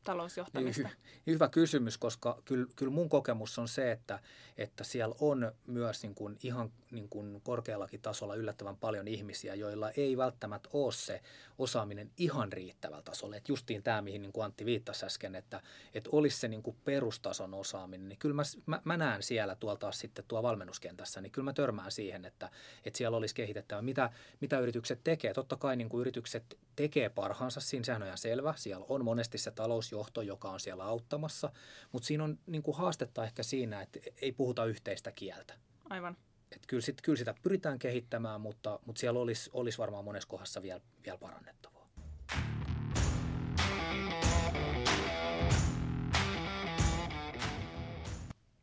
Talousjohtamista? 0.04 0.90
Hyvä 1.28 1.50
kysymys, 1.50 1.98
koska 1.98 2.42
kyllä, 2.46 2.68
kyllä 2.76 2.92
mun 2.92 3.10
kokemus 3.10 3.60
on 3.60 3.68
se, 3.68 3.92
että, 3.92 4.20
että 4.58 4.84
siellä 4.84 5.16
on 5.20 5.52
myös 5.68 6.04
niin 6.04 6.16
kuin 6.16 6.38
ihan 6.44 6.72
niin 6.92 7.10
kuin 7.10 7.42
korkeallakin 7.42 8.02
tasolla 8.02 8.36
yllättävän 8.36 8.78
paljon 8.78 9.08
ihmisiä, 9.08 9.56
joilla 9.56 9.92
ei 9.92 10.18
välttämättä 10.18 10.70
ole 10.74 10.92
se 10.92 11.22
osaaminen 11.58 12.12
ihan 12.18 12.54
riittävällä 12.54 13.02
tasolla. 13.02 13.36
Että 13.36 13.52
justiin 13.52 13.84
tämä, 13.84 14.02
mihin 14.02 14.22
niin 14.22 14.32
kuin 14.32 14.46
Antti 14.46 14.66
viittasi 14.66 15.06
äsken, 15.06 15.36
että, 15.36 15.62
että 15.94 16.10
olisi 16.14 16.40
se 16.40 16.48
niin 16.48 16.64
kuin 16.64 16.78
perustason 16.86 17.54
osaaminen, 17.54 18.10
niin 18.10 18.20
kyllä 18.20 18.36
mä, 18.36 18.44
mä, 18.66 18.82
mä 18.84 18.98
näen 18.98 19.24
siellä 19.24 19.56
tuolta 19.56 19.80
taas 19.80 20.00
sitten 20.00 20.26
tuo 20.28 20.44
valmennuskentässä, 20.44 21.22
niin 21.22 21.32
kyllä 21.32 21.46
mä 21.46 21.54
törmään 21.54 21.92
siihen, 21.92 22.26
että, 22.26 22.50
että 22.86 22.98
siellä 22.98 23.18
olisi 23.18 23.36
kehitettävä. 23.36 23.82
Mitä, 23.82 24.10
mitä 24.42 24.60
yritykset 24.60 25.00
tekee? 25.04 25.34
Totta 25.34 25.56
kai 25.56 25.76
niin 25.76 25.90
kuin 25.90 26.02
yritykset 26.02 26.58
tekee 26.76 27.10
parhaansa, 27.10 27.60
siinä 27.60 27.84
sehän 27.84 28.02
on 28.02 28.08
ihan 28.08 28.18
selvä. 28.18 28.54
Siellä 28.58 28.86
on 28.90 29.06
monesti 29.06 29.38
se 29.38 29.52
talousjohto, 29.98 30.22
joka 30.22 30.50
on 30.50 30.60
siellä 30.60 30.84
auttamassa, 30.84 31.52
mutta 31.92 32.06
siinä 32.06 32.24
on 32.24 32.40
niin 32.48 32.64
kuin 32.64 32.78
haastetta 32.78 33.24
ehkä 33.24 33.44
siinä, 33.44 33.82
että 33.82 34.00
ei 34.22 34.32
puhuta 34.32 34.66
yhteistä 34.66 35.12
kieltä. 35.12 35.54
Aivan. 35.90 36.18
Et 36.52 36.62
kyllä, 36.68 36.82
sit, 36.82 37.02
kyllä 37.02 37.18
sitä 37.18 37.36
pyritään 37.44 37.80
kehittämään, 37.80 38.42
mutta, 38.42 38.80
mutta 38.86 39.00
siellä 39.00 39.20
olisi, 39.20 39.50
olisi 39.54 39.78
varmaan 39.78 40.06
monessa 40.06 40.30
kohdassa 40.30 40.62
vielä, 40.62 40.82
vielä 41.06 41.18
parannettavaa. 41.18 41.88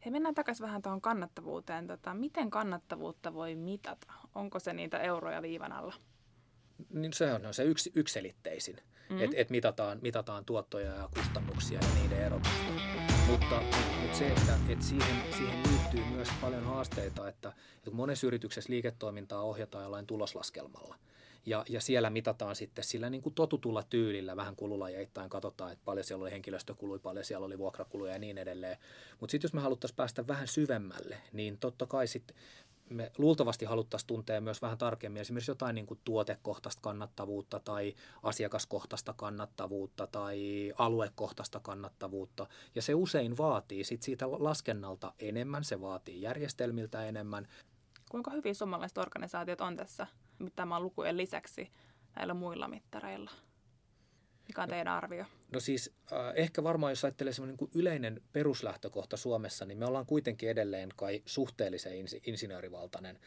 Hei, 0.05 0.11
mennään 0.11 0.35
takaisin 0.35 0.67
vähän 0.67 0.83
tuohon 0.83 1.01
kannattavuuteen. 1.01 1.87
Tota, 1.87 2.15
miten 2.15 2.51
kannattavuutta 2.51 3.35
voi 3.35 3.55
mitata? 3.55 4.13
Onko 4.35 4.59
se 4.59 4.73
niitä 4.73 4.99
euroja 4.99 5.43
viivan 5.43 5.73
alla? 5.73 5.95
Niin 6.93 7.13
se 7.13 7.33
on 7.33 7.55
se 7.55 7.65
yksi, 7.65 7.93
ykselitteisin, 7.95 8.77
mm-hmm. 8.77 9.25
että 9.25 9.37
et 9.37 9.51
mitataan, 9.51 9.99
mitataan 10.03 10.45
tuottoja 10.45 10.95
ja 10.95 11.09
kustannuksia 11.15 11.81
ja 11.83 12.03
niiden 12.03 12.27
erotusta. 12.27 12.73
Mutta, 13.27 13.63
mutta 14.03 14.19
se, 14.19 14.27
että, 14.27 14.59
että 14.69 14.85
siihen, 14.85 15.17
siihen 15.37 15.63
liittyy 15.71 16.05
myös 16.05 16.29
paljon 16.41 16.65
haasteita, 16.65 17.29
että, 17.29 17.53
että 17.77 17.91
monessa 17.91 18.27
yrityksessä 18.27 18.73
liiketoimintaa 18.73 19.43
ohjataan 19.43 19.85
jollain 19.85 20.07
tuloslaskelmalla. 20.07 20.99
Ja, 21.47 21.65
ja 21.69 21.81
siellä 21.81 22.11
mitataan 22.11 22.57
sitten 22.57 22.85
sillä 22.85 23.11
niin 23.11 23.23
kuin 23.23 23.35
totutulla 23.35 23.83
tyylillä 23.83 24.37
vähän 24.37 24.57
kululajeittain, 24.57 25.31
katsotaan, 25.31 25.73
että 25.73 25.85
paljon 25.85 26.05
siellä 26.05 26.23
oli 26.23 26.31
henkilöstökuluja, 26.31 26.99
paljon 26.99 27.25
siellä 27.25 27.47
oli 27.47 27.59
vuokrakuluja 27.59 28.13
ja 28.13 28.19
niin 28.19 28.39
edelleen. 28.39 28.77
Mutta 29.21 29.31
sitten 29.31 29.49
jos 29.49 29.55
me 29.55 29.61
haluttaisiin 29.61 29.97
päästä 29.97 30.27
vähän 30.27 30.49
syvemmälle, 30.49 31.17
niin 31.33 31.59
totta 31.59 31.87
kai 31.87 32.07
sitten 32.07 32.37
me 32.91 33.13
luultavasti 33.19 33.65
haluttaisiin 33.65 34.07
tuntea 34.07 34.41
myös 34.41 34.63
vähän 34.63 34.79
tarkemmin 34.79 35.21
esimerkiksi 35.21 35.51
jotain 35.51 35.75
niin 35.75 35.87
kuin 35.87 36.01
tuotekohtaista 36.05 36.83
kannattavuutta 36.83 37.61
tai 37.61 37.95
asiakaskohtaista 38.23 39.13
kannattavuutta 39.13 40.07
tai 40.07 40.73
aluekohtaista 40.79 41.61
kannattavuutta. 41.61 42.47
Ja 42.75 42.83
se 42.83 42.95
usein 42.95 43.37
vaatii 43.37 43.85
sit 43.85 44.03
siitä 44.03 44.27
laskennalta 44.31 45.13
enemmän, 45.19 45.65
se 45.65 45.81
vaatii 45.81 46.23
järjestelmiltä 46.23 47.07
enemmän. 47.07 47.49
Kuinka 48.11 48.31
hyvin 48.31 48.55
suomalaiset 48.55 48.99
organisaatiot 48.99 49.61
on 49.61 49.77
tässä 49.77 50.07
mittaamaan 50.39 50.83
lukujen 50.83 51.17
lisäksi 51.17 51.71
näillä 52.17 52.35
muilla 52.35 52.69
mittareilla? 52.69 53.31
Mikä 54.49 54.63
on 54.63 54.69
teidän 54.69 54.89
arvio? 54.89 55.25
No 55.53 55.61
siis 55.61 55.91
äh, 56.13 56.19
ehkä 56.35 56.65
varmaan, 56.65 56.93
jos 56.93 57.05
ajattelee 57.05 57.33
semmoinen 57.33 57.57
niin 57.61 57.71
yleinen 57.75 58.23
peruslähtökohta 58.33 59.17
Suomessa, 59.17 59.65
niin 59.65 59.79
me 59.79 59.87
ollaan 59.87 60.07
kuitenkin 60.07 60.51
edelleen 60.51 60.89
kai 60.97 61.23
suhteellisen 61.27 61.93
ins- 61.93 62.21
insinöörivaltainen 62.27 63.19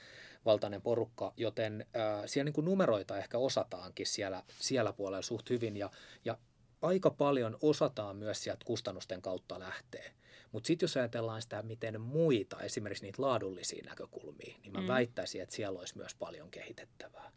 valtainen 0.46 0.82
porukka, 0.82 1.34
joten 1.38 1.86
äh, 1.96 2.24
siellä 2.26 2.46
niin 2.46 2.54
kuin 2.54 2.66
numeroita 2.66 3.18
ehkä 3.18 3.38
osataankin 3.38 4.08
siellä, 4.08 4.44
siellä 4.60 4.94
puolella 4.94 5.22
suht 5.22 5.50
hyvin 5.50 5.78
ja, 5.78 5.90
ja 6.26 6.38
aika 6.82 7.10
paljon 7.10 7.58
osataan 7.62 8.16
myös 8.16 8.44
sieltä 8.44 8.66
kustannusten 8.66 9.22
kautta 9.22 9.60
lähteä. 9.60 10.12
Mutta 10.52 10.68
sitten 10.68 10.84
jos 10.84 10.98
ajatellaan 10.98 11.42
sitä, 11.42 11.62
miten 11.62 12.02
muita, 12.02 12.62
esimerkiksi 12.62 13.06
niitä 13.06 13.22
laadullisia 13.22 13.86
näkökulmia, 13.86 14.58
niin 14.62 14.72
mä 14.74 14.82
mm. 14.82 14.88
väittäisin, 14.88 15.42
että 15.42 15.56
siellä 15.56 15.80
olisi 15.80 15.98
myös 15.98 16.16
paljon 16.16 16.52
kehitettävää 16.52 17.32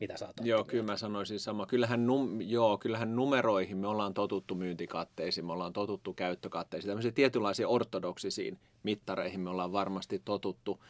mitä 0.00 0.16
sä 0.16 0.28
Joo, 0.42 0.64
kyllä 0.64 0.84
mä 0.84 0.96
sanoisin 0.96 1.40
sama. 1.40 1.66
Kyllähän, 1.66 2.06
num, 2.06 2.40
joo, 2.40 2.78
kyllähän 2.78 3.16
numeroihin 3.16 3.76
me 3.76 3.86
ollaan 3.86 4.14
totuttu 4.14 4.54
myyntikatteisiin, 4.54 5.46
me 5.46 5.52
ollaan 5.52 5.72
totuttu 5.72 6.14
käyttökatteisiin. 6.14 6.90
Tämmöisiä 6.90 7.12
tietynlaisiin 7.12 7.68
ortodoksisiin 7.68 8.58
mittareihin 8.82 9.40
me 9.40 9.50
ollaan 9.50 9.72
varmasti 9.72 10.22
totuttu. 10.24 10.84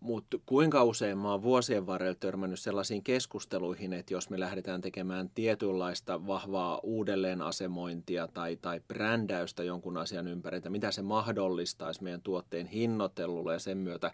Mutta 0.00 0.38
kuinka 0.46 0.84
usein 0.84 1.18
mä 1.18 1.30
oon 1.30 1.42
vuosien 1.42 1.86
varrella 1.86 2.14
törmännyt 2.14 2.60
sellaisiin 2.60 3.02
keskusteluihin, 3.02 3.92
että 3.92 4.14
jos 4.14 4.30
me 4.30 4.40
lähdetään 4.40 4.80
tekemään 4.80 5.30
tietynlaista 5.34 6.26
vahvaa 6.26 6.80
uudelleenasemointia 6.82 8.28
tai, 8.28 8.56
tai 8.56 8.80
brändäystä 8.88 9.64
jonkun 9.64 9.96
asian 9.96 10.28
ympäriltä, 10.28 10.70
mitä 10.70 10.90
se 10.90 11.02
mahdollistaisi 11.02 12.02
meidän 12.02 12.22
tuotteen 12.22 12.66
hinnoittelulle 12.66 13.52
ja 13.52 13.58
sen 13.58 13.78
myötä 13.78 14.12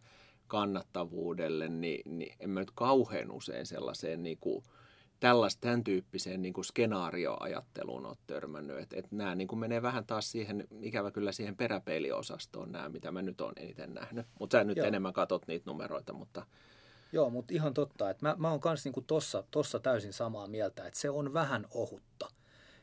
kannattavuudelle, 0.49 1.69
niin, 1.69 2.19
niin 2.19 2.35
en 2.41 2.51
mä 2.51 2.61
nyt 2.61 2.71
kauhean 2.75 3.31
usein 3.31 3.67
sellaiseen 3.67 4.23
niin 4.23 4.39
kuin, 4.41 4.65
tällaista, 5.21 5.61
tämän 5.61 5.85
tyyppiseen 5.85 6.43
niin 6.43 6.55
kuin 6.55 6.65
skenaarioajatteluun 6.65 8.07
ole 8.07 8.17
törmännyt. 8.27 8.79
Että 8.79 8.97
et 8.97 9.13
nämä 9.13 9.35
niin 9.35 9.49
kuin 9.49 9.59
menee 9.59 9.83
vähän 9.83 10.07
taas 10.07 10.31
siihen, 10.31 10.67
ikävä 10.83 11.11
kyllä 11.11 11.33
siihen 11.33 11.57
peräpeiliosastoon 11.57 12.73
nämä, 12.73 12.89
mitä 12.89 13.13
mä 13.13 13.23
nyt 13.23 13.41
olen 13.41 13.55
eniten 13.57 13.95
nähnyt. 13.95 14.27
Mutta 14.41 14.59
sä 14.59 14.65
nyt 14.65 14.77
Joo. 14.77 14.87
enemmän 14.87 15.13
katot 15.13 15.47
niitä 15.47 15.71
numeroita, 15.71 16.13
mutta... 16.13 16.47
Joo, 17.13 17.31
mutta 17.31 17.55
ihan 17.55 17.75
totta. 17.75 18.11
Että 18.11 18.27
mä, 18.27 18.35
mä 18.39 18.51
oon 18.51 18.61
kanssa 18.61 18.91
niin 18.91 19.05
tossa, 19.05 19.45
tossa 19.51 19.81
täysin 19.81 20.13
samaa 20.13 20.47
mieltä, 20.47 20.87
että 20.87 21.01
se 21.01 21.11
on 21.11 21.33
vähän 21.33 21.67
ohutta. 21.71 22.29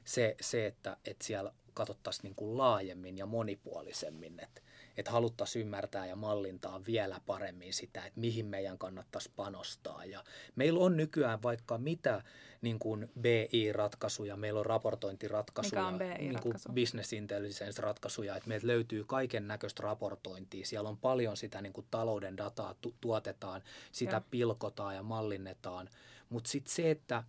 Se, 0.03 0.35
se 0.41 0.65
että, 0.65 0.97
että 1.05 1.25
siellä 1.25 1.53
katsottaisiin 1.73 2.23
niin 2.23 2.35
kuin 2.35 2.57
laajemmin 2.57 3.17
ja 3.17 3.25
monipuolisemmin. 3.25 4.39
Että 4.39 4.61
että 4.97 5.11
haluttaisiin 5.11 5.65
ymmärtää 5.65 6.05
ja 6.05 6.15
mallintaa 6.15 6.85
vielä 6.85 7.21
paremmin 7.25 7.73
sitä, 7.73 8.05
että 8.05 8.19
mihin 8.19 8.45
meidän 8.45 8.77
kannattaisi 8.77 9.31
panostaa. 9.35 10.05
Ja 10.05 10.23
meillä 10.55 10.79
on 10.79 10.97
nykyään 10.97 11.43
vaikka 11.43 11.77
mitä 11.77 12.23
niin 12.61 12.79
kuin 12.79 13.11
BI-ratkaisuja, 13.21 14.35
meillä 14.35 14.59
on 14.59 14.65
raportointiratkaisuja, 14.65 15.85
on 15.85 15.99
niin 15.99 16.39
business 16.73 17.13
intelligence-ratkaisuja, 17.13 18.35
että 18.35 18.49
meiltä 18.49 18.67
löytyy 18.67 19.03
kaiken 19.03 19.47
näköistä 19.47 19.83
raportointia. 19.83 20.65
Siellä 20.65 20.89
on 20.89 20.97
paljon 20.97 21.37
sitä 21.37 21.61
niin 21.61 21.73
kuin 21.73 21.87
talouden 21.91 22.37
dataa 22.37 22.75
tu- 22.81 22.95
tuotetaan, 23.01 23.61
sitä 23.91 24.15
Joo. 24.15 24.25
pilkotaan 24.31 24.95
ja 24.95 25.03
mallinnetaan. 25.03 25.89
Mutta 26.29 26.49
sitten 26.49 26.73
se, 26.73 26.91
että 26.91 27.23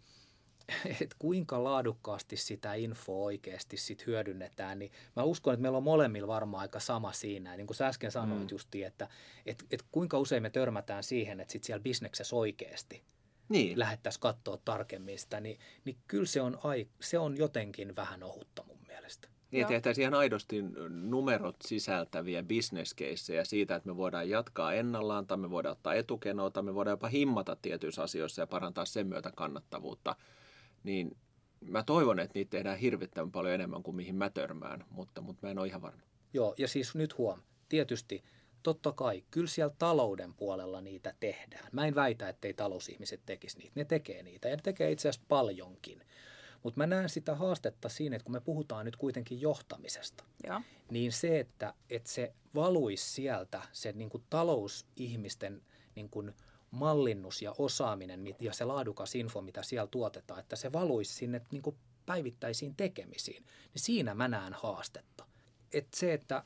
että 1.01 1.17
kuinka 1.19 1.65
laadukkaasti 1.65 2.37
sitä 2.37 2.75
infoa 2.75 3.25
oikeasti 3.25 3.77
sit 3.77 4.07
hyödynnetään, 4.07 4.79
niin 4.79 4.93
mä 5.17 5.23
uskon, 5.23 5.55
että 5.55 5.63
meillä 5.63 5.79
on 5.79 5.85
molemmilla 5.85 6.29
varmaan 6.29 6.61
aika 6.61 6.81
sama 6.81 7.13
siinä. 7.13 7.51
Ja 7.51 7.57
niin 7.57 7.67
kuin 7.67 7.77
sä 7.77 7.87
äsken 7.87 8.11
sanoit 8.11 8.41
mm. 8.41 8.49
justiin, 8.51 8.87
että 8.87 9.09
et, 9.47 9.65
et 9.71 9.85
kuinka 9.93 10.19
usein 10.19 10.43
me 10.43 10.51
törmätään 10.51 11.05
siihen, 11.05 11.41
että 11.41 11.53
sit 11.53 11.65
siellä 11.65 11.83
bisneksessä 11.83 12.37
oikeasti 12.37 13.03
Niin, 13.49 13.79
lähettäisiin 13.79 14.21
katsoa 14.21 14.59
tarkemmin 14.65 15.19
sitä, 15.19 15.41
niin, 15.41 15.59
niin 15.85 15.97
kyllä 16.09 16.27
se 16.27 16.41
on, 16.41 16.59
ai, 16.65 16.87
se 17.01 17.19
on 17.19 17.37
jotenkin 17.37 17.97
vähän 17.97 18.23
ohutta 18.23 18.65
mun 18.69 18.79
mielestä. 18.87 19.29
niin 19.51 19.67
tehtäisiin 19.67 20.03
ihan 20.03 20.15
aidosti 20.15 20.65
numerot 20.89 21.57
sisältäviä 21.65 22.43
bisneskeissejä 22.43 23.45
siitä, 23.45 23.77
että 23.77 23.89
me 23.89 23.97
voidaan 23.97 24.29
jatkaa 24.29 24.73
ennallaan 24.73 25.27
tai 25.27 25.37
me 25.37 25.51
voidaan 25.51 25.73
ottaa 25.73 25.95
etukenoa 25.95 26.51
tai 26.51 26.63
me 26.63 26.75
voidaan 26.75 26.93
jopa 26.93 27.09
himmata 27.09 27.57
tietyissä 27.63 28.03
asioissa 28.03 28.43
ja 28.43 28.47
parantaa 28.47 28.85
sen 28.85 29.07
myötä 29.07 29.33
kannattavuutta. 29.37 30.17
Niin 30.83 31.17
mä 31.61 31.83
toivon, 31.83 32.21
että 32.21 32.39
niitä 32.39 32.51
tehdään 32.51 32.79
hirvittävän 32.79 33.33
paljon 33.33 33.55
enemmän 33.55 33.83
kuin 33.83 33.97
mihin 33.97 34.15
mä 34.15 34.31
törmään, 34.31 34.85
mutta, 34.91 35.21
mutta 35.21 35.47
mä 35.47 35.51
en 35.51 35.59
ole 35.59 35.67
ihan 35.67 35.83
varma. 35.83 36.03
Joo, 36.33 36.55
ja 36.59 36.69
siis 36.69 36.95
nyt 36.95 37.19
huom, 37.19 37.41
tietysti 37.69 38.25
totta 38.63 38.93
kai, 38.93 39.25
kyllä 39.31 39.47
siellä 39.47 39.75
talouden 39.79 40.35
puolella 40.35 40.81
niitä 40.81 41.15
tehdään. 41.21 41.69
Mä 41.73 41.87
en 41.87 41.95
väitä, 41.95 42.29
ettei 42.29 42.55
talousihmiset 42.55 43.21
tekisi 43.27 43.59
niitä. 43.59 43.73
Ne 43.75 43.85
tekee 43.85 44.23
niitä 44.23 44.49
ja 44.49 44.57
ne 44.57 44.63
tekee 44.63 44.91
itse 44.91 45.09
asiassa 45.09 45.27
paljonkin. 45.29 46.03
Mutta 46.63 46.79
mä 46.79 46.87
näen 46.87 47.09
sitä 47.09 47.35
haastetta 47.35 47.89
siinä, 47.89 48.17
että 48.17 48.25
kun 48.25 48.33
me 48.33 48.41
puhutaan 48.41 48.85
nyt 48.85 48.97
kuitenkin 48.97 49.41
johtamisesta, 49.41 50.25
Joo. 50.47 50.61
niin 50.91 51.13
se, 51.13 51.41
että, 51.41 51.75
että 51.91 52.11
se 52.11 52.35
valuisi 52.55 53.11
sieltä, 53.11 53.63
se 53.73 53.93
niin 53.93 54.11
kuin 54.11 54.25
talousihmisten 54.31 55.63
niin 55.95 56.09
kuin 56.09 56.35
mallinnus 56.73 57.43
ja 57.43 57.55
osaaminen 57.59 58.37
ja 58.41 58.53
se 58.53 58.65
laadukas 58.65 59.15
info, 59.15 59.41
mitä 59.41 59.63
siellä 59.63 59.87
tuotetaan, 59.87 60.41
että 60.41 60.57
se 60.57 60.73
valuisi 60.73 61.15
sinne 61.15 61.41
niin 61.51 61.63
kuin 61.63 61.77
päivittäisiin 62.07 62.75
tekemisiin, 62.77 63.45
niin 63.45 63.83
siinä 63.83 64.15
mä 64.15 64.29
näen 64.29 64.53
haastetta. 64.53 65.25
Et 65.73 65.89
se, 65.95 66.15
että 66.15 66.45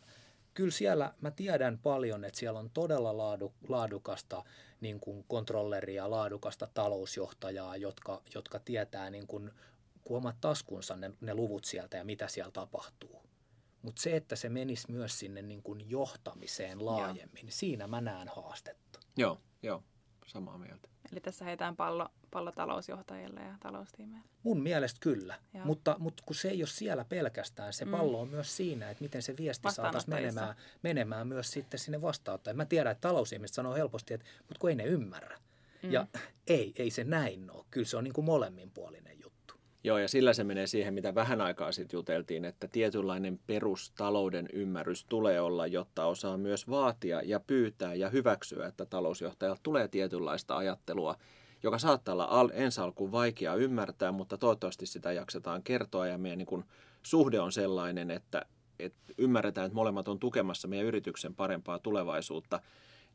kyllä 0.54 0.70
siellä 0.70 1.14
mä 1.20 1.30
tiedän 1.30 1.78
paljon, 1.78 2.24
että 2.24 2.38
siellä 2.38 2.60
on 2.60 2.70
todella 2.70 3.16
laadu, 3.16 3.52
laadukasta 3.68 4.44
niin 4.80 5.00
kuin 5.00 5.24
kontrolleria, 5.28 6.10
laadukasta 6.10 6.68
talousjohtajaa, 6.74 7.76
jotka, 7.76 8.22
jotka 8.34 8.58
tietää 8.58 9.10
niin 9.10 9.26
kuin, 9.26 9.50
kun 10.04 10.16
omat 10.16 10.36
taskunsa 10.40 10.96
ne, 10.96 11.10
ne 11.20 11.34
luvut 11.34 11.64
sieltä 11.64 11.96
ja 11.96 12.04
mitä 12.04 12.28
siellä 12.28 12.52
tapahtuu. 12.52 13.22
Mutta 13.82 14.02
se, 14.02 14.16
että 14.16 14.36
se 14.36 14.48
menisi 14.48 14.92
myös 14.92 15.18
sinne 15.18 15.42
niin 15.42 15.62
kuin 15.62 15.90
johtamiseen 15.90 16.86
laajemmin, 16.86 17.46
niin 17.46 17.52
siinä 17.52 17.86
mä 17.86 18.00
näen 18.00 18.28
haastetta. 18.28 19.00
Joo, 19.16 19.40
joo, 19.62 19.82
samaa 20.26 20.58
mieltä. 20.58 20.88
Eli 21.12 21.20
tässä 21.20 21.44
heitään 21.44 21.76
pallo, 21.76 22.08
pallo 22.30 22.52
talousjohtajille 22.52 23.40
ja 23.40 23.54
taloustiimeille. 23.60 24.28
Mun 24.42 24.62
mielestä 24.62 25.00
kyllä, 25.00 25.38
Joo. 25.54 25.64
mutta, 25.64 25.96
mutta 25.98 26.22
kun 26.26 26.36
se 26.36 26.48
ei 26.48 26.62
ole 26.62 26.66
siellä 26.66 27.04
pelkästään, 27.04 27.72
se 27.72 27.86
pallo 27.86 28.20
on 28.20 28.28
myös 28.28 28.56
siinä, 28.56 28.90
että 28.90 29.04
miten 29.04 29.22
se 29.22 29.36
viesti 29.36 29.70
saataisiin 29.70 30.14
menemään, 30.14 30.54
menemään 30.82 31.28
myös 31.28 31.50
sitten 31.50 31.80
sinne 31.80 32.02
vastaanottajalle. 32.02 32.56
Mä 32.56 32.64
tiedän, 32.64 32.92
että 32.92 33.08
talousihmiset 33.08 33.54
sanoo 33.54 33.74
helposti, 33.74 34.14
että 34.14 34.26
mutta 34.38 34.58
kun 34.58 34.70
ei 34.70 34.76
ne 34.76 34.84
ymmärrä. 34.84 35.38
Mm. 35.82 35.92
Ja 35.92 36.06
ei, 36.46 36.72
ei 36.76 36.90
se 36.90 37.04
näin 37.04 37.50
ole. 37.50 37.64
Kyllä 37.70 37.86
se 37.86 37.96
on 37.96 38.04
niin 38.04 38.14
kuin 38.14 38.24
molemminpuolinen. 38.24 39.15
Joo, 39.86 39.98
ja 39.98 40.08
sillä 40.08 40.32
se 40.32 40.44
menee 40.44 40.66
siihen, 40.66 40.94
mitä 40.94 41.14
vähän 41.14 41.40
aikaa 41.40 41.72
sitten 41.72 41.98
juteltiin, 41.98 42.44
että 42.44 42.68
tietynlainen 42.68 43.40
perustalouden 43.46 44.48
ymmärrys 44.52 45.04
tulee 45.04 45.40
olla, 45.40 45.66
jotta 45.66 46.06
osaa 46.06 46.36
myös 46.36 46.70
vaatia 46.70 47.22
ja 47.24 47.40
pyytää 47.40 47.94
ja 47.94 48.10
hyväksyä, 48.10 48.66
että 48.66 48.86
talousjohtajalta 48.86 49.60
tulee 49.62 49.88
tietynlaista 49.88 50.56
ajattelua, 50.56 51.16
joka 51.62 51.78
saattaa 51.78 52.12
olla 52.12 52.24
al- 52.30 52.50
ensi 52.52 52.80
alkuun 52.80 53.12
vaikea 53.12 53.54
ymmärtää, 53.54 54.12
mutta 54.12 54.38
toivottavasti 54.38 54.86
sitä 54.86 55.12
jaksetaan 55.12 55.62
kertoa. 55.62 56.06
Ja 56.06 56.18
meidän 56.18 56.38
niin 56.38 56.46
kun, 56.46 56.64
suhde 57.02 57.40
on 57.40 57.52
sellainen, 57.52 58.10
että, 58.10 58.42
että 58.78 59.12
ymmärretään, 59.18 59.66
että 59.66 59.74
molemmat 59.76 60.08
on 60.08 60.18
tukemassa 60.18 60.68
meidän 60.68 60.86
yrityksen 60.86 61.34
parempaa 61.34 61.78
tulevaisuutta, 61.78 62.60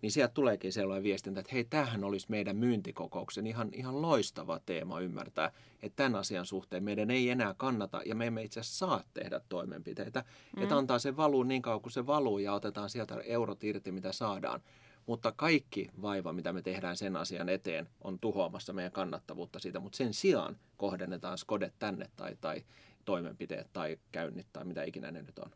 niin 0.01 0.11
sieltä 0.11 0.33
tuleekin 0.33 0.73
sellainen 0.73 1.03
viestintä, 1.03 1.39
että 1.39 1.51
hei, 1.53 1.63
tämähän 1.63 2.03
olisi 2.03 2.25
meidän 2.29 2.55
myyntikokouksen 2.55 3.47
ihan, 3.47 3.69
ihan 3.73 4.01
loistava 4.01 4.59
teema 4.65 4.99
ymmärtää, 4.99 5.51
että 5.81 5.95
tämän 5.95 6.15
asian 6.15 6.45
suhteen 6.45 6.83
meidän 6.83 7.11
ei 7.11 7.29
enää 7.29 7.53
kannata 7.57 8.01
ja 8.05 8.15
me 8.15 8.27
emme 8.27 8.43
itse 8.43 8.59
asiassa 8.59 8.85
saa 8.87 9.03
tehdä 9.13 9.41
toimenpiteitä. 9.49 10.23
Mm. 10.55 10.63
Että 10.63 10.77
antaa 10.77 10.99
se 10.99 11.17
valuu 11.17 11.43
niin 11.43 11.61
kauan 11.61 11.81
kuin 11.81 11.93
se 11.93 12.07
valuu 12.07 12.39
ja 12.39 12.53
otetaan 12.53 12.89
sieltä 12.89 13.15
eurot 13.25 13.63
irti, 13.63 13.91
mitä 13.91 14.11
saadaan. 14.11 14.61
Mutta 15.05 15.31
kaikki 15.31 15.89
vaiva, 16.01 16.33
mitä 16.33 16.53
me 16.53 16.61
tehdään 16.61 16.97
sen 16.97 17.15
asian 17.15 17.49
eteen, 17.49 17.89
on 18.01 18.19
tuhoamassa 18.19 18.73
meidän 18.73 18.91
kannattavuutta 18.91 19.59
siitä. 19.59 19.79
Mutta 19.79 19.97
sen 19.97 20.13
sijaan 20.13 20.57
kohdennetaan 20.77 21.37
skodet 21.37 21.73
tänne 21.79 22.09
tai, 22.15 22.37
tai 22.41 22.63
toimenpiteet 23.05 23.67
tai 23.73 23.97
käynnit 24.11 24.47
tai 24.53 24.65
mitä 24.65 24.83
ikinä 24.83 25.11
ne 25.11 25.21
nyt 25.21 25.39
on. 25.39 25.51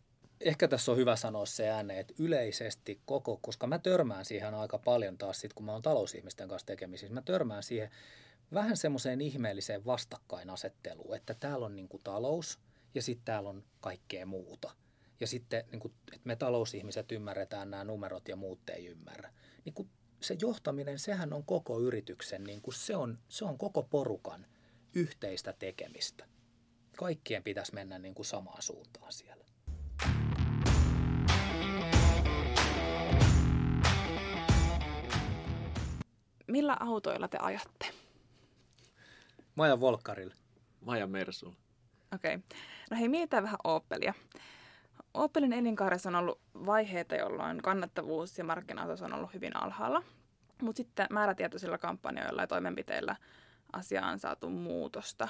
Ehkä 0.45 0.67
tässä 0.67 0.91
on 0.91 0.97
hyvä 0.97 1.15
sanoa 1.15 1.45
se 1.45 1.69
ääneen, 1.69 1.99
että 1.99 2.13
yleisesti 2.19 3.01
koko, 3.05 3.39
koska 3.41 3.67
mä 3.67 3.79
törmään 3.79 4.25
siihen 4.25 4.53
aika 4.53 4.77
paljon 4.77 5.17
taas 5.17 5.41
sit, 5.41 5.53
kun 5.53 5.65
mä 5.65 5.71
oon 5.71 5.81
talousihmisten 5.81 6.49
kanssa 6.49 6.65
tekemisissä, 6.65 7.13
mä 7.13 7.21
törmään 7.21 7.63
siihen 7.63 7.89
vähän 8.53 8.77
semmoiseen 8.77 9.21
ihmeelliseen 9.21 9.85
vastakkainasetteluun, 9.85 11.15
että 11.15 11.33
täällä 11.33 11.65
on 11.65 11.75
niin 11.75 11.87
kuin 11.87 12.03
talous 12.03 12.59
ja 12.95 13.01
sitten 13.01 13.25
täällä 13.25 13.49
on 13.49 13.63
kaikkea 13.81 14.25
muuta. 14.25 14.71
Ja 15.19 15.27
sitten, 15.27 15.63
niin 15.71 15.79
kuin, 15.79 15.93
että 16.13 16.27
me 16.27 16.35
talousihmiset 16.35 17.11
ymmärretään 17.11 17.71
nämä 17.71 17.83
numerot 17.83 18.27
ja 18.27 18.35
muut 18.35 18.69
ei 18.69 18.85
ymmärrä. 18.85 19.33
Niin 19.65 19.73
kuin 19.73 19.89
se 20.21 20.37
johtaminen, 20.41 20.99
sehän 20.99 21.33
on 21.33 21.43
koko 21.45 21.79
yrityksen, 21.79 22.43
niin 22.43 22.61
kuin 22.61 22.75
se, 22.75 22.95
on, 22.95 23.19
se 23.29 23.45
on 23.45 23.57
koko 23.57 23.83
porukan 23.83 24.45
yhteistä 24.93 25.53
tekemistä. 25.53 26.25
Kaikkien 26.97 27.43
pitäisi 27.43 27.73
mennä 27.73 27.99
niin 27.99 28.15
kuin 28.15 28.25
samaan 28.25 28.61
suuntaan 28.61 29.13
siellä. 29.13 29.44
Millä 36.47 36.77
autoilla 36.79 37.27
te 37.27 37.37
ajatte? 37.41 37.85
Maja 39.55 39.79
Volkkarille. 39.79 40.33
Maja 40.81 41.07
Mersulla. 41.07 41.55
Okei. 42.15 42.35
Okay. 42.35 42.57
No 42.91 42.97
hei, 42.97 43.09
mietitään 43.09 43.43
vähän 43.43 43.57
Opelia. 43.63 44.13
Opelin 45.13 45.53
elinkaaressa 45.53 46.09
on 46.09 46.15
ollut 46.15 46.41
vaiheita, 46.65 47.15
jolloin 47.15 47.61
kannattavuus 47.61 48.37
ja 48.37 48.43
markkinaosuus 48.43 49.01
on 49.01 49.13
ollut 49.13 49.33
hyvin 49.33 49.55
alhaalla. 49.55 50.03
Mutta 50.61 50.77
sitten 50.77 51.07
määrätietoisilla 51.09 51.77
kampanjoilla 51.77 52.41
ja 52.41 52.47
toimenpiteillä 52.47 53.15
asiaan 53.73 54.11
on 54.11 54.19
saatu 54.19 54.49
muutosta. 54.49 55.27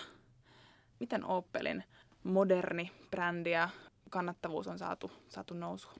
Miten 0.99 1.25
Opelin 1.25 1.83
moderni 2.23 2.91
brändi 3.11 3.51
ja 3.51 3.69
kannattavuus 4.09 4.67
on 4.67 4.79
saatu, 4.79 5.11
saatu 5.29 5.53
nousuun? 5.53 5.95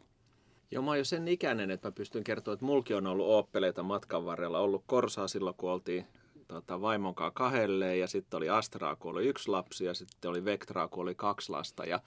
Joo, 0.72 0.84
mä 0.84 0.92
oon 0.92 0.98
jo 0.98 1.06
sen 1.06 1.28
ikäinen, 1.28 1.72
että 1.72 1.88
mä 1.88 1.92
pystyn 1.92 2.24
kertoa, 2.24 2.54
että 2.54 2.66
mulki 2.66 2.94
on 2.94 3.08
ollut 3.08 3.28
Opeleita 3.30 3.84
matkan 3.84 4.26
varrella. 4.26 4.60
Ollut 4.60 4.84
Korsaa 4.88 5.28
silloin, 5.28 5.56
kun 5.56 5.72
oltiin 5.72 6.08
tota, 6.48 6.82
vaimonkaan 6.82 7.34
kahdelle 7.34 7.98
ja 7.98 8.08
sitten 8.08 8.38
oli 8.38 8.50
Astraa, 8.50 8.96
kun 8.96 9.12
oli 9.12 9.28
yksi 9.28 9.50
lapsi 9.50 9.86
ja 9.86 9.94
sitten 9.94 10.32
oli 10.32 10.46
Vectraa, 10.46 10.88
kun 10.88 11.04
oli 11.04 11.16
kaksi 11.16 11.52
lasta. 11.52 11.86
Ja 11.86 12.00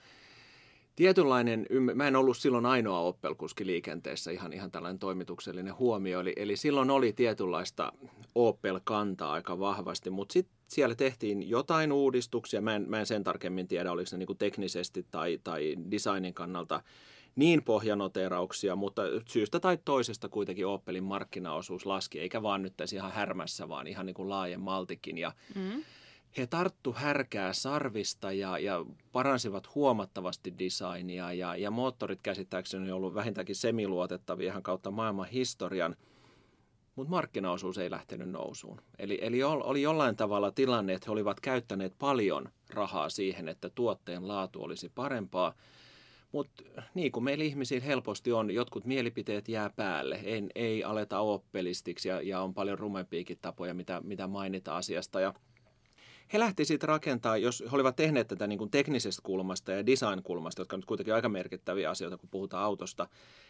tietynlainen, 0.95 1.65
mä 1.95 2.07
en 2.07 2.15
ollut 2.15 2.37
silloin 2.37 2.65
ainoa 2.65 2.99
Opel-kuski 2.99 3.65
liikenteessä, 3.65 4.31
ihan, 4.31 4.53
ihan 4.53 4.71
tällainen 4.71 4.99
toimituksellinen 4.99 5.77
huomio. 5.77 6.19
Eli, 6.19 6.33
eli 6.35 6.55
silloin 6.55 6.89
oli 6.89 7.13
tietynlaista 7.13 7.93
Opel-kantaa 8.35 9.31
aika 9.31 9.59
vahvasti, 9.59 10.09
mutta 10.09 10.33
sitten 10.33 10.58
siellä 10.69 10.95
tehtiin 10.95 11.49
jotain 11.49 11.91
uudistuksia. 11.91 12.61
Mä 12.61 12.75
en, 12.75 12.85
mä 12.87 12.99
en 12.99 13.05
sen 13.05 13.23
tarkemmin 13.23 13.67
tiedä, 13.67 13.91
oliko 13.91 14.09
ne 14.11 14.17
niinku 14.17 14.35
teknisesti 14.35 15.05
tai, 15.11 15.39
tai 15.43 15.75
designin 15.91 16.33
kannalta 16.33 16.83
niin 17.35 17.63
pohjanoterauksia, 17.63 18.75
mutta 18.75 19.01
syystä 19.27 19.59
tai 19.59 19.77
toisesta 19.85 20.29
kuitenkin 20.29 20.67
Opelin 20.67 21.03
markkinaosuus 21.03 21.85
laski, 21.85 22.19
eikä 22.19 22.41
vaan 22.41 22.61
nyt 22.61 22.73
tässä 22.77 22.95
ihan 22.95 23.11
härmässä, 23.11 23.69
vaan 23.69 23.87
ihan 23.87 24.05
niin 24.05 24.13
kuin 24.13 24.29
laajemmaltikin. 24.29 25.17
Ja 25.17 25.31
Mm. 25.55 25.83
he 26.37 26.47
tarttu 26.47 26.93
härkää 26.93 27.53
sarvista 27.53 28.31
ja, 28.31 28.59
ja 28.59 28.85
paransivat 29.11 29.75
huomattavasti 29.75 30.53
designia 30.59 31.33
ja, 31.33 31.55
ja 31.55 31.71
moottorit 31.71 32.21
käsittääkseni 32.21 32.91
on 32.91 32.97
ollut 32.97 33.13
vähintäänkin 33.13 33.55
semiluotettavia 33.55 34.51
ihan 34.51 34.63
kautta 34.63 34.91
maailman 34.91 35.27
historian, 35.27 35.95
mutta 36.99 37.09
markkinaosuus 37.09 37.77
ei 37.77 37.91
lähtenyt 37.91 38.29
nousuun. 38.29 38.81
Eli, 38.99 39.19
eli 39.21 39.43
ol- 39.43 39.61
oli 39.63 39.81
jollain 39.81 40.15
tavalla 40.15 40.51
tilanne, 40.51 40.93
että 40.93 41.05
he 41.07 41.11
olivat 41.11 41.39
käyttäneet 41.39 41.93
paljon 41.99 42.49
rahaa 42.69 43.09
siihen, 43.09 43.49
että 43.49 43.69
tuotteen 43.69 44.27
laatu 44.27 44.63
olisi 44.63 44.89
parempaa, 44.89 45.53
Mutta 46.31 46.63
niin 46.93 47.11
kuin 47.11 47.23
meillä 47.23 47.43
ihmisillä 47.43 47.85
helposti 47.85 48.31
on, 48.31 48.51
jotkut 48.51 48.85
mielipiteet 48.85 49.47
jää 49.49 49.69
päälle, 49.69 50.19
ei, 50.23 50.43
ei 50.55 50.83
aleta 50.83 51.19
oppelistiksi 51.19 52.09
ja, 52.09 52.21
ja 52.21 52.41
on 52.41 52.53
paljon 52.53 52.79
rumempiakin 52.79 53.37
tapoja, 53.41 53.73
mitä, 53.73 54.01
mitä 54.03 54.27
mainita 54.27 54.77
asiasta. 54.77 55.19
Ja 55.19 55.33
he 56.33 56.39
lähti 56.39 56.65
siitä 56.65 56.87
rakentaa, 56.87 57.37
jos 57.37 57.63
he 57.71 57.75
olivat 57.75 57.95
tehneet 57.95 58.27
tätä 58.27 58.47
niin 58.47 58.59
kuin 58.59 58.71
teknisestä 58.71 59.21
kulmasta 59.25 59.71
ja 59.71 59.85
design-kulmasta, 59.85 60.61
jotka 60.61 60.75
on 60.75 60.83
kuitenkin 60.87 61.13
aika 61.13 61.29
merkittäviä 61.29 61.89
asioita, 61.89 62.17
kun 62.17 62.29
puhutaan 62.29 62.63
autosta, 62.63 63.07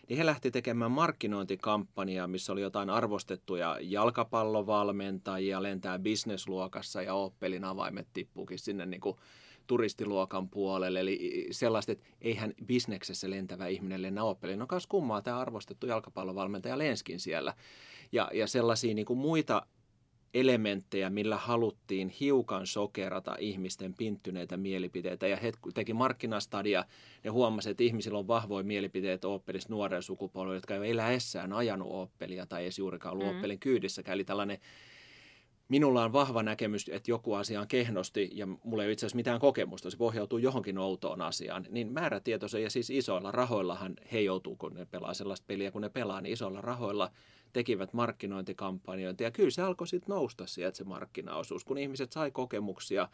niin 0.10 0.18
he 0.18 0.26
lähti 0.26 0.52
tekemään 0.52 0.92
markkinointikampanjaa, 0.92 2.28
missä 2.28 2.54
oli 2.54 2.62
jotain 2.62 2.90
arvostettuja 2.90 3.78
jalkapallovalmentajia, 3.82 5.64
lentää 5.64 6.00
bisnesluokassa 6.00 7.02
ja 7.02 7.14
Opelin 7.14 7.64
avaimet 7.64 8.08
tippuukin 8.14 8.60
sinne 8.60 8.86
niin 8.86 9.02
kuin 9.02 9.18
turistiluokan 9.68 10.50
puolelle. 10.50 11.00
Eli 11.00 11.48
sellaista, 11.52 11.92
että 11.92 12.06
eihän 12.22 12.54
bisneksessä 12.66 13.30
lentävä 13.30 13.68
ihminen 13.68 14.02
lennä 14.02 14.24
Opelin. 14.24 14.60
No 14.60 14.68
kas 14.68 14.88
kummaa 14.88 15.22
tämä 15.22 15.40
arvostettu 15.40 15.88
jalkapallovalmentaja 15.88 16.78
lenskin 16.78 17.20
siellä. 17.20 17.54
Ja, 18.12 18.30
ja 18.34 18.48
sellaisia 18.48 18.94
niin 18.94 19.06
kuin 19.06 19.20
muita 19.20 19.66
elementtejä, 20.34 21.10
millä 21.10 21.38
haluttiin 21.38 22.10
hiukan 22.10 22.68
sokerata 22.68 23.36
ihmisten 23.40 23.94
pinttyneitä 23.94 24.58
mielipiteitä. 24.58 25.28
Ja 25.28 25.38
he 25.38 25.52
teki 25.74 25.94
markkinastadia, 25.94 26.86
ne 27.24 27.30
huomasivat, 27.30 27.72
että 27.72 27.84
ihmisillä 27.84 28.20
on 28.20 28.28
vahvoja 28.28 28.64
mielipiteitä 28.64 29.28
Opelista 29.28 29.74
nuoren 29.74 30.04
sukupolven, 30.04 30.56
jotka 30.56 30.76
ei 30.76 30.92
eläessään 30.92 31.54
ajanut 31.54 31.88
Oppelia 31.92 32.46
tai 32.46 32.64
ei 32.64 32.70
juurikaan 32.78 33.14
ollut 33.14 33.28
mm. 33.28 33.36
Oppelin 33.36 33.60
kyydissäkään. 33.60 34.14
Eli 34.14 34.24
tällainen 34.24 34.60
minulla 35.70 36.04
on 36.04 36.14
vahva 36.14 36.44
näkemys, 36.44 36.90
että 36.90 37.12
joku 37.12 37.34
asia 37.34 37.62
on 37.62 37.68
kehnosti 37.68 38.30
ja 38.34 38.46
mulla 38.46 38.84
ei 38.84 38.88
ole 38.88 38.94
itse 38.94 39.06
asiassa 39.06 39.16
mitään 39.16 39.40
kokemusta, 39.40 39.90
se 39.90 39.98
pohjautuu 39.98 40.38
johonkin 40.38 40.78
outoon 40.78 41.22
asiaan, 41.22 41.66
niin 41.70 41.94
määrätietoisen 41.94 42.64
ja 42.64 42.70
siis 42.70 42.90
isoilla 42.90 43.32
rahoillahan 43.32 43.96
he 44.12 44.22
joutuu, 44.22 44.56
kun 44.56 44.74
ne 44.74 44.86
pelaa 44.86 45.14
sellaista 45.14 45.46
peliä, 45.48 45.72
kun 45.72 45.82
ne 45.82 45.90
pelaa, 45.90 46.22
niin 46.22 46.34
isoilla 46.34 46.62
rahoilla 46.62 47.12
tekivät 47.54 47.94
markkinointikampanjoita. 47.94 49.24
Ja 49.24 49.32
kyllä 49.32 49.50
se 49.50 49.62
alkoi 49.62 49.88
sitten 49.88 50.14
nousta 50.16 50.48
sieltä 50.48 50.78
se 50.78 50.84
markkinaosuus, 50.84 51.64
kun 51.64 51.78
ihmiset 51.78 52.12
sai 52.12 52.32
kokemuksia 52.32 53.10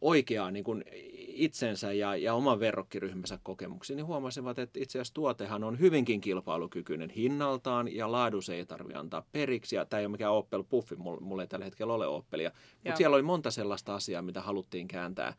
oikeaa 0.00 0.50
niin 0.50 0.64
kuin 0.64 0.84
itsensä 1.18 1.92
ja, 1.92 2.16
ja 2.16 2.34
oman 2.34 2.60
verrokkiryhmänsä 2.60 3.38
kokemuksiin, 3.42 3.96
niin 3.96 4.06
huomasivat, 4.06 4.58
että 4.58 4.80
itse 4.82 4.98
asiassa 4.98 5.14
tuotehan 5.14 5.64
on 5.64 5.78
hyvinkin 5.78 6.20
kilpailukykyinen 6.20 7.10
hinnaltaan 7.10 7.94
ja 7.94 8.12
laadus 8.12 8.48
ei 8.48 8.66
tarvitse 8.66 8.98
antaa 8.98 9.26
periksi. 9.32 9.76
Ja 9.76 9.84
tämä 9.84 10.00
ei 10.00 10.06
ole 10.06 10.12
mikään 10.12 10.32
Opel 10.32 10.62
Puffi, 10.62 10.96
mulla 10.96 11.42
ei 11.42 11.48
tällä 11.48 11.64
hetkellä 11.64 11.94
ole 11.94 12.06
Oppelia, 12.06 12.52
mutta 12.84 12.96
siellä 12.96 13.14
oli 13.14 13.22
monta 13.22 13.50
sellaista 13.50 13.94
asiaa, 13.94 14.22
mitä 14.22 14.42
haluttiin 14.42 14.88
kääntää 14.88 15.34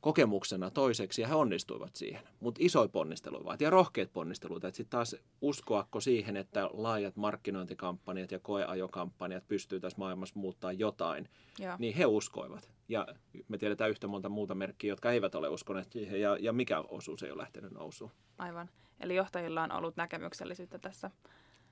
kokemuksena 0.00 0.70
toiseksi 0.70 1.22
ja 1.22 1.28
he 1.28 1.34
onnistuivat 1.34 1.96
siihen. 1.96 2.22
Mutta 2.40 2.60
isoja 2.64 2.88
ponnisteluja 2.88 3.56
ja 3.60 3.70
rohkeat 3.70 4.12
ponnisteluita. 4.12 4.68
Että 4.68 4.76
sitten 4.76 4.90
taas 4.90 5.16
uskoako 5.40 6.00
siihen, 6.00 6.36
että 6.36 6.70
laajat 6.72 7.16
markkinointikampanjat 7.16 8.32
ja 8.32 8.38
koeajokampanjat 8.38 9.48
pystyy 9.48 9.80
tässä 9.80 9.98
maailmassa 9.98 10.40
muuttaa 10.40 10.72
jotain, 10.72 11.28
ja. 11.58 11.76
niin 11.78 11.94
he 11.94 12.06
uskoivat. 12.06 12.70
Ja 12.88 13.06
me 13.48 13.58
tiedetään 13.58 13.90
yhtä 13.90 14.06
monta 14.06 14.28
muuta 14.28 14.54
merkkiä, 14.54 14.92
jotka 14.92 15.12
eivät 15.12 15.34
ole 15.34 15.48
uskoneet 15.48 15.92
siihen 15.92 16.20
ja, 16.20 16.36
ja 16.40 16.52
mikä 16.52 16.80
osuus 16.80 17.22
ei 17.22 17.30
ole 17.30 17.42
lähtenyt 17.42 17.72
nousuun. 17.72 18.10
Aivan. 18.38 18.70
Eli 19.00 19.14
johtajilla 19.14 19.62
on 19.62 19.72
ollut 19.72 19.96
näkemyksellisyyttä 19.96 20.78
tässä 20.78 21.10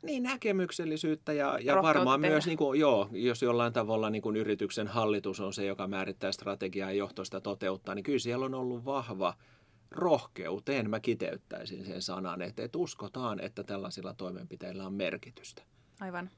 niin, 0.02 0.22
näkemyksellisyyttä 0.22 1.32
ja, 1.32 1.58
ja 1.62 1.82
varmaan 1.82 2.20
tehdä. 2.20 2.34
myös, 2.34 2.46
niin 2.46 2.58
kuin, 2.58 2.80
joo, 2.80 3.08
jos 3.12 3.42
jollain 3.42 3.72
tavalla 3.72 4.10
niin 4.10 4.22
kuin 4.22 4.36
yrityksen 4.36 4.86
hallitus 4.86 5.40
on 5.40 5.52
se, 5.52 5.64
joka 5.64 5.86
määrittää 5.86 6.32
strategiaa 6.32 6.90
ja 6.90 6.96
johtoista 6.96 7.40
toteuttaa, 7.40 7.94
niin 7.94 8.02
kyllä 8.02 8.18
siellä 8.18 8.46
on 8.46 8.54
ollut 8.54 8.84
vahva 8.84 9.34
rohkeuteen. 9.90 10.90
Mä 10.90 11.00
kiteyttäisin 11.00 11.84
sen 11.84 12.02
sanan, 12.02 12.42
että, 12.42 12.62
että 12.62 12.78
uskotaan, 12.78 13.40
että 13.40 13.64
tällaisilla 13.64 14.14
toimenpiteillä 14.14 14.86
on 14.86 14.94
merkitystä. 14.94 15.62
Aivan. 16.00 16.30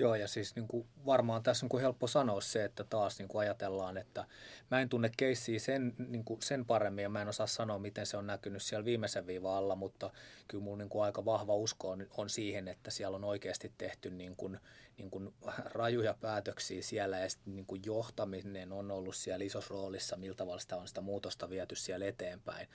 Joo, 0.00 0.14
ja 0.14 0.28
siis 0.28 0.56
niin 0.56 0.68
kuin 0.68 0.86
varmaan 1.06 1.42
tässä 1.42 1.66
on 1.66 1.70
kuin 1.70 1.80
helppo 1.80 2.06
sanoa 2.06 2.40
se, 2.40 2.64
että 2.64 2.84
taas 2.84 3.18
niin 3.18 3.28
kuin 3.28 3.40
ajatellaan, 3.40 3.96
että 3.96 4.24
mä 4.70 4.80
en 4.80 4.88
tunne 4.88 5.10
keissiä 5.16 5.58
sen, 5.58 5.94
niin 5.98 6.24
kuin 6.24 6.42
sen 6.42 6.64
paremmin 6.64 7.02
ja 7.02 7.08
mä 7.08 7.22
en 7.22 7.28
osaa 7.28 7.46
sanoa, 7.46 7.78
miten 7.78 8.06
se 8.06 8.16
on 8.16 8.26
näkynyt 8.26 8.62
siellä 8.62 8.84
viimeisen 8.84 9.26
viivan 9.26 9.52
alla, 9.52 9.74
mutta 9.74 10.10
kyllä 10.48 10.64
mun 10.64 10.78
niin 10.78 10.88
kuin 10.88 11.04
aika 11.04 11.24
vahva 11.24 11.54
usko 11.54 11.90
on, 11.90 12.06
on 12.16 12.30
siihen, 12.30 12.68
että 12.68 12.90
siellä 12.90 13.16
on 13.16 13.24
oikeasti 13.24 13.72
tehty 13.78 14.10
niin 14.10 14.36
kuin, 14.36 14.60
niin 14.98 15.10
kuin 15.10 15.34
rajuja 15.64 16.14
päätöksiä 16.20 16.82
siellä 16.82 17.18
ja 17.18 17.30
sitten 17.30 17.56
niin 17.56 17.66
kuin 17.66 17.82
johtaminen 17.86 18.72
on 18.72 18.90
ollut 18.90 19.16
siellä 19.16 19.44
isossa 19.44 19.74
roolissa, 19.74 20.16
miltä 20.16 20.36
tavalla 20.36 20.60
sitä 20.60 20.76
on 20.76 20.88
sitä 20.88 21.00
muutosta 21.00 21.50
viety 21.50 21.74
siellä 21.74 22.06
eteenpäin. 22.06 22.68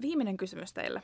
Viimeinen 0.00 0.36
kysymys 0.36 0.72
teille. 0.72 1.02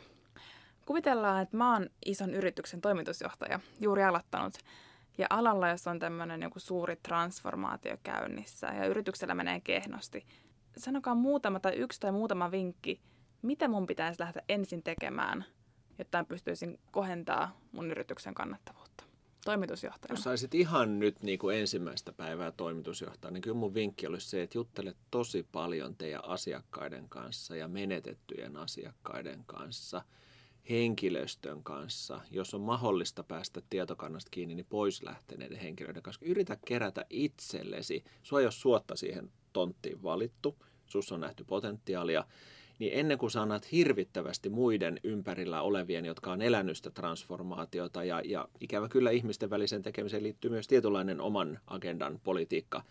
Kuvitellaan, 0.87 1.43
että 1.43 1.57
mä 1.57 1.73
oon 1.73 1.91
ison 2.07 2.35
yrityksen 2.35 2.81
toimitusjohtaja, 2.81 3.61
juuri 3.81 4.05
aloittanut, 4.05 4.55
ja 5.19 5.27
alalla, 5.31 5.69
jos 5.69 5.87
on 5.87 5.99
tämmöinen 5.99 6.43
joku 6.43 6.61
suuri 6.61 6.97
transformaatio 6.97 7.97
käynnissä 8.03 8.67
ja 8.67 8.87
yrityksellä 8.87 9.35
menee 9.35 9.61
kehnosti, 9.61 10.27
sanokaa 10.77 11.15
muutama 11.15 11.61
tai 11.61 11.73
yksi 11.73 12.01
tai 12.01 12.13
muutama 12.13 12.51
vinkki, 12.51 13.01
mitä 13.43 13.69
mun 13.69 13.87
pitäisi 13.87 14.21
lähteä 14.21 14.43
ensin 14.49 14.83
tekemään, 14.83 15.45
jotta 15.99 16.25
pystyisin 16.25 16.81
kohentaa 16.91 17.61
mun 17.73 17.91
yrityksen 17.91 18.35
kannattavuutta 18.35 18.82
toimitusjohtajana? 19.45 20.13
Jos 20.13 20.25
saisit 20.25 20.55
ihan 20.55 20.99
nyt 20.99 21.23
niin 21.23 21.39
kuin 21.39 21.59
ensimmäistä 21.59 22.13
päivää 22.13 22.53
toimitusjohtajana, 22.53 23.33
niin 23.33 23.43
kyllä 23.43 23.57
mun 23.57 23.75
vinkki 23.75 24.07
olisi 24.07 24.29
se, 24.29 24.43
että 24.43 24.59
juttele 24.59 24.95
tosi 25.11 25.47
paljon 25.53 25.97
teidän 25.97 26.25
asiakkaiden 26.25 27.09
kanssa 27.09 27.57
ja 27.57 27.69
menetettyjen 27.69 28.57
asiakkaiden 28.57 29.45
kanssa, 29.47 30.03
henkilöstön 30.71 31.63
kanssa. 31.63 32.21
Jos 32.31 32.55
on 32.55 32.61
mahdollista 32.61 33.23
päästä 33.23 33.63
tietokannasta 33.71 34.31
kiinni, 34.31 34.55
niin 34.55 34.67
pois 34.71 35.03
lähteneiden 35.03 35.59
henkilöiden 35.59 36.03
kanssa. 36.03 36.25
Yritä 36.25 36.57
kerätä 36.67 37.05
itsellesi. 37.11 38.05
Sua 38.23 38.41
jos 38.41 38.61
suotta 38.61 38.97
siihen 38.97 39.33
tonttiin 39.53 40.03
valittu, 40.03 40.57
sus 40.87 41.13
on 41.13 41.21
nähty 41.21 41.45
potentiaalia, 41.45 42.25
niin 42.83 42.99
ennen 42.99 43.19
kuin 43.19 43.31
sanat 43.31 43.73
hirvittävästi 43.73 44.49
muiden 44.49 45.01
ympärillä 45.05 45.63
olevien, 45.63 46.05
jotka 46.05 46.33
on 46.33 46.43
elänyt 46.43 46.77
sitä 46.77 46.91
transformaatiota 46.91 48.05
ja, 48.05 48.23
ja 48.25 48.49
ikävä 48.61 48.89
kyllä 48.89 49.11
ihmisten 49.11 49.51
välisen 49.51 49.83
tekemiseen 49.83 50.23
liittyy 50.23 50.51
myös 50.51 50.67
tietynlainen 50.67 51.21
oman 51.21 51.59
agendan 51.67 52.21
politiikka, 52.25 52.83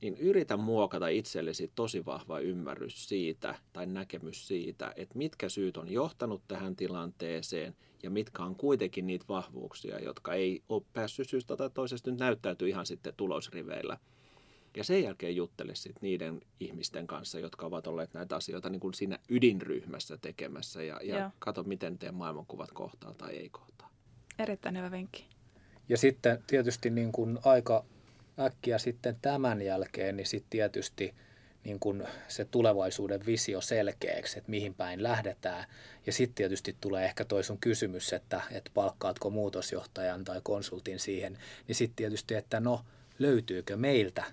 niin 0.00 0.16
yritä 0.16 0.56
muokata 0.56 1.08
itsellesi 1.08 1.72
tosi 1.74 2.06
vahva 2.06 2.40
ymmärrys 2.40 3.08
siitä 3.08 3.54
tai 3.72 3.86
näkemys 3.86 4.48
siitä, 4.48 4.92
että 4.96 5.18
mitkä 5.18 5.48
syyt 5.48 5.76
on 5.76 5.90
johtanut 5.90 6.42
tähän 6.48 6.76
tilanteeseen 6.76 7.76
ja 8.02 8.10
mitkä 8.10 8.42
on 8.42 8.56
kuitenkin 8.56 9.06
niitä 9.06 9.24
vahvuuksia, 9.28 9.98
jotka 9.98 10.34
ei 10.34 10.62
ole 10.68 10.82
päässyt 10.92 11.28
syystä 11.28 11.56
tai 11.56 11.70
toisesta 11.70 12.10
nyt 12.10 12.20
näyttäytyy 12.20 12.68
ihan 12.68 12.86
sitten 12.86 13.14
tulosriveillä. 13.16 13.98
Ja 14.76 14.84
sen 14.84 15.02
jälkeen 15.02 15.36
juttele 15.36 15.74
sitten 15.74 16.02
niiden 16.02 16.40
ihmisten 16.60 17.06
kanssa, 17.06 17.38
jotka 17.38 17.66
ovat 17.66 17.86
olleet 17.86 18.14
näitä 18.14 18.36
asioita 18.36 18.70
niin 18.70 18.80
kuin 18.80 18.94
siinä 18.94 19.18
ydinryhmässä 19.28 20.16
tekemässä 20.16 20.82
ja, 20.82 21.00
ja 21.02 21.30
katso, 21.38 21.62
miten 21.62 21.98
teidän 21.98 22.14
maailmankuvat 22.14 22.72
kohtaa 22.72 23.14
tai 23.14 23.36
ei 23.36 23.48
kohtaa. 23.48 23.90
Erittäin 24.38 24.76
hyvä 24.76 24.90
vinkki. 24.90 25.26
Ja 25.88 25.98
sitten 25.98 26.42
tietysti 26.46 26.90
niin 26.90 27.12
kuin 27.12 27.38
aika 27.44 27.84
äkkiä 28.38 28.78
sitten 28.78 29.16
tämän 29.22 29.62
jälkeen, 29.62 30.16
niin 30.16 30.26
sitten 30.26 30.50
tietysti 30.50 31.14
niin 31.64 31.80
kuin 31.80 32.06
se 32.28 32.44
tulevaisuuden 32.44 33.26
visio 33.26 33.60
selkeäksi, 33.60 34.38
että 34.38 34.50
mihin 34.50 34.74
päin 34.74 35.02
lähdetään. 35.02 35.64
Ja 36.06 36.12
sitten 36.12 36.34
tietysti 36.34 36.76
tulee 36.80 37.04
ehkä 37.04 37.24
toi 37.24 37.44
sun 37.44 37.58
kysymys, 37.58 38.12
että, 38.12 38.42
että 38.50 38.70
palkkaatko 38.74 39.30
muutosjohtajan 39.30 40.24
tai 40.24 40.40
konsultin 40.44 40.98
siihen, 40.98 41.38
niin 41.68 41.74
sitten 41.76 41.96
tietysti, 41.96 42.34
että 42.34 42.60
no 42.60 42.84
löytyykö 43.18 43.76
meiltä 43.76 44.24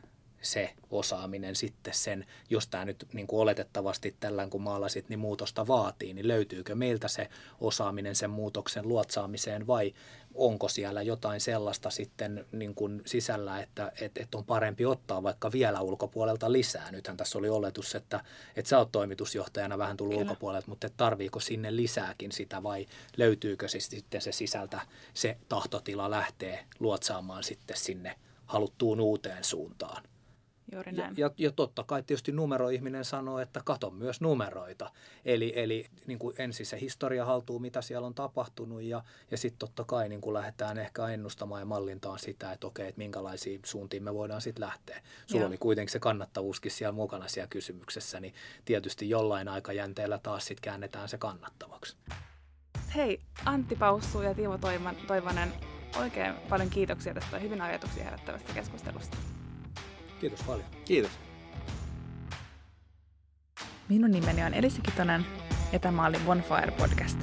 se 0.46 0.74
osaaminen 0.92 1.56
sitten 1.56 1.94
sen, 1.94 2.26
jos 2.50 2.68
tämä 2.68 2.86
nyt 2.86 3.08
niin 3.14 3.28
kuin 3.28 3.40
oletettavasti 3.40 4.16
tällä 4.20 4.48
kun 4.48 4.62
maalasit, 4.62 5.10
niin 5.10 5.20
muutosta 5.20 5.68
vaatii, 5.68 6.14
niin 6.14 6.28
löytyykö 6.28 6.76
meiltä 6.76 7.08
se 7.08 7.30
osaaminen 7.62 8.16
sen 8.16 8.30
muutoksen 8.30 8.88
luotsaamiseen 8.88 9.68
vai 9.68 9.94
onko 10.36 10.70
siellä 10.70 11.02
jotain 11.02 11.42
sellaista 11.42 11.90
sitten 11.90 12.46
niin 12.52 12.76
kuin 12.76 13.02
sisällä, 13.06 13.62
että, 13.62 13.92
että, 14.02 14.24
että 14.24 14.38
on 14.38 14.46
parempi 14.46 14.86
ottaa 14.86 15.24
vaikka 15.24 15.52
vielä 15.52 15.82
ulkopuolelta 15.82 16.52
lisää. 16.52 16.92
Nythän 16.92 17.18
tässä 17.18 17.38
oli 17.38 17.50
oletus, 17.50 17.96
että, 17.96 18.24
että 18.56 18.70
sä 18.70 18.78
oot 18.78 18.92
toimitusjohtajana 18.92 19.78
vähän 19.78 19.98
tullut 19.98 20.16
Kyllä. 20.16 20.30
ulkopuolelta, 20.30 20.68
mutta 20.68 20.90
tarviiko 20.98 21.40
sinne 21.40 21.76
lisääkin 21.76 22.32
sitä 22.32 22.64
vai 22.64 22.86
löytyykö 23.18 23.68
se 23.68 23.80
sitten 23.80 24.22
se 24.22 24.32
sisältä, 24.32 24.82
se 25.14 25.38
tahtotila 25.50 26.12
lähtee 26.12 26.66
luotsaamaan 26.80 27.44
sitten 27.44 27.78
sinne 27.78 28.16
haluttuun 28.46 29.00
uuteen 29.00 29.44
suuntaan? 29.44 30.04
Juuri 30.72 30.92
Ja, 30.96 31.04
näin. 31.04 31.14
ja, 31.18 31.32
ja 31.38 31.52
totta 31.52 31.84
kai 31.84 32.04
tietysti 32.04 32.32
numeroihminen 32.32 33.06
sanoo, 33.06 33.40
että 33.40 33.62
kato 33.66 33.90
myös 33.90 34.22
numeroita. 34.22 34.92
Eli, 35.26 35.54
eli 35.56 35.86
niin 36.08 36.20
kuin 36.20 36.36
ensin 36.38 36.66
se 36.66 36.80
historia 36.80 37.26
haltuu, 37.26 37.60
mitä 37.60 37.82
siellä 37.82 38.08
on 38.08 38.16
tapahtunut 38.16 38.82
ja, 38.82 39.04
ja 39.32 39.38
sitten 39.38 39.60
totta 39.60 39.84
kai 39.84 40.10
niin 40.10 40.22
kuin 40.22 40.34
lähdetään 40.34 40.78
ehkä 40.78 41.08
ennustamaan 41.08 41.62
ja 41.62 41.66
mallintaan 41.66 42.20
sitä, 42.20 42.52
että 42.52 42.68
okei, 42.68 42.88
että 42.88 43.00
minkälaisiin 43.00 43.62
suuntiin 43.66 44.04
me 44.04 44.14
voidaan 44.14 44.42
sitten 44.42 44.66
lähteä. 44.66 45.02
Sulla 45.28 45.42
Joo. 45.42 45.48
oli 45.48 45.58
kuitenkin 45.58 45.92
se 45.92 46.00
kannattavuuskin 46.00 46.72
siellä 46.72 46.92
mukana 46.92 47.28
siellä 47.28 47.48
kysymyksessä, 47.48 48.20
niin 48.20 48.34
tietysti 48.66 49.10
jollain 49.10 49.48
aikajänteellä 49.48 50.18
taas 50.18 50.46
sitten 50.46 50.62
käännetään 50.62 51.10
se 51.10 51.18
kannattavaksi. 51.18 51.98
Hei, 52.96 53.20
Antti 53.46 53.76
Paussu 53.76 54.22
ja 54.22 54.34
Tiivo 54.34 54.58
Toivan, 54.58 54.96
Toivonen, 55.08 55.54
oikein 56.00 56.34
paljon 56.50 56.70
kiitoksia 56.70 57.14
tästä 57.14 57.40
hyvin 57.40 57.62
ajatuksia 57.62 58.04
herättävästä 58.04 58.54
keskustelusta. 58.54 59.18
Kiitos 60.20 60.44
paljon. 60.44 60.66
Kiitos. 60.86 61.12
Minun 63.90 64.12
nimeni 64.12 64.44
on 64.44 64.54
Elisa 64.54 64.82
Kitonen 64.82 65.26
ja 65.72 65.80
tämä 65.80 66.06
oli 66.06 66.18
Bonfire 66.26 66.72
Podcast. 66.72 67.20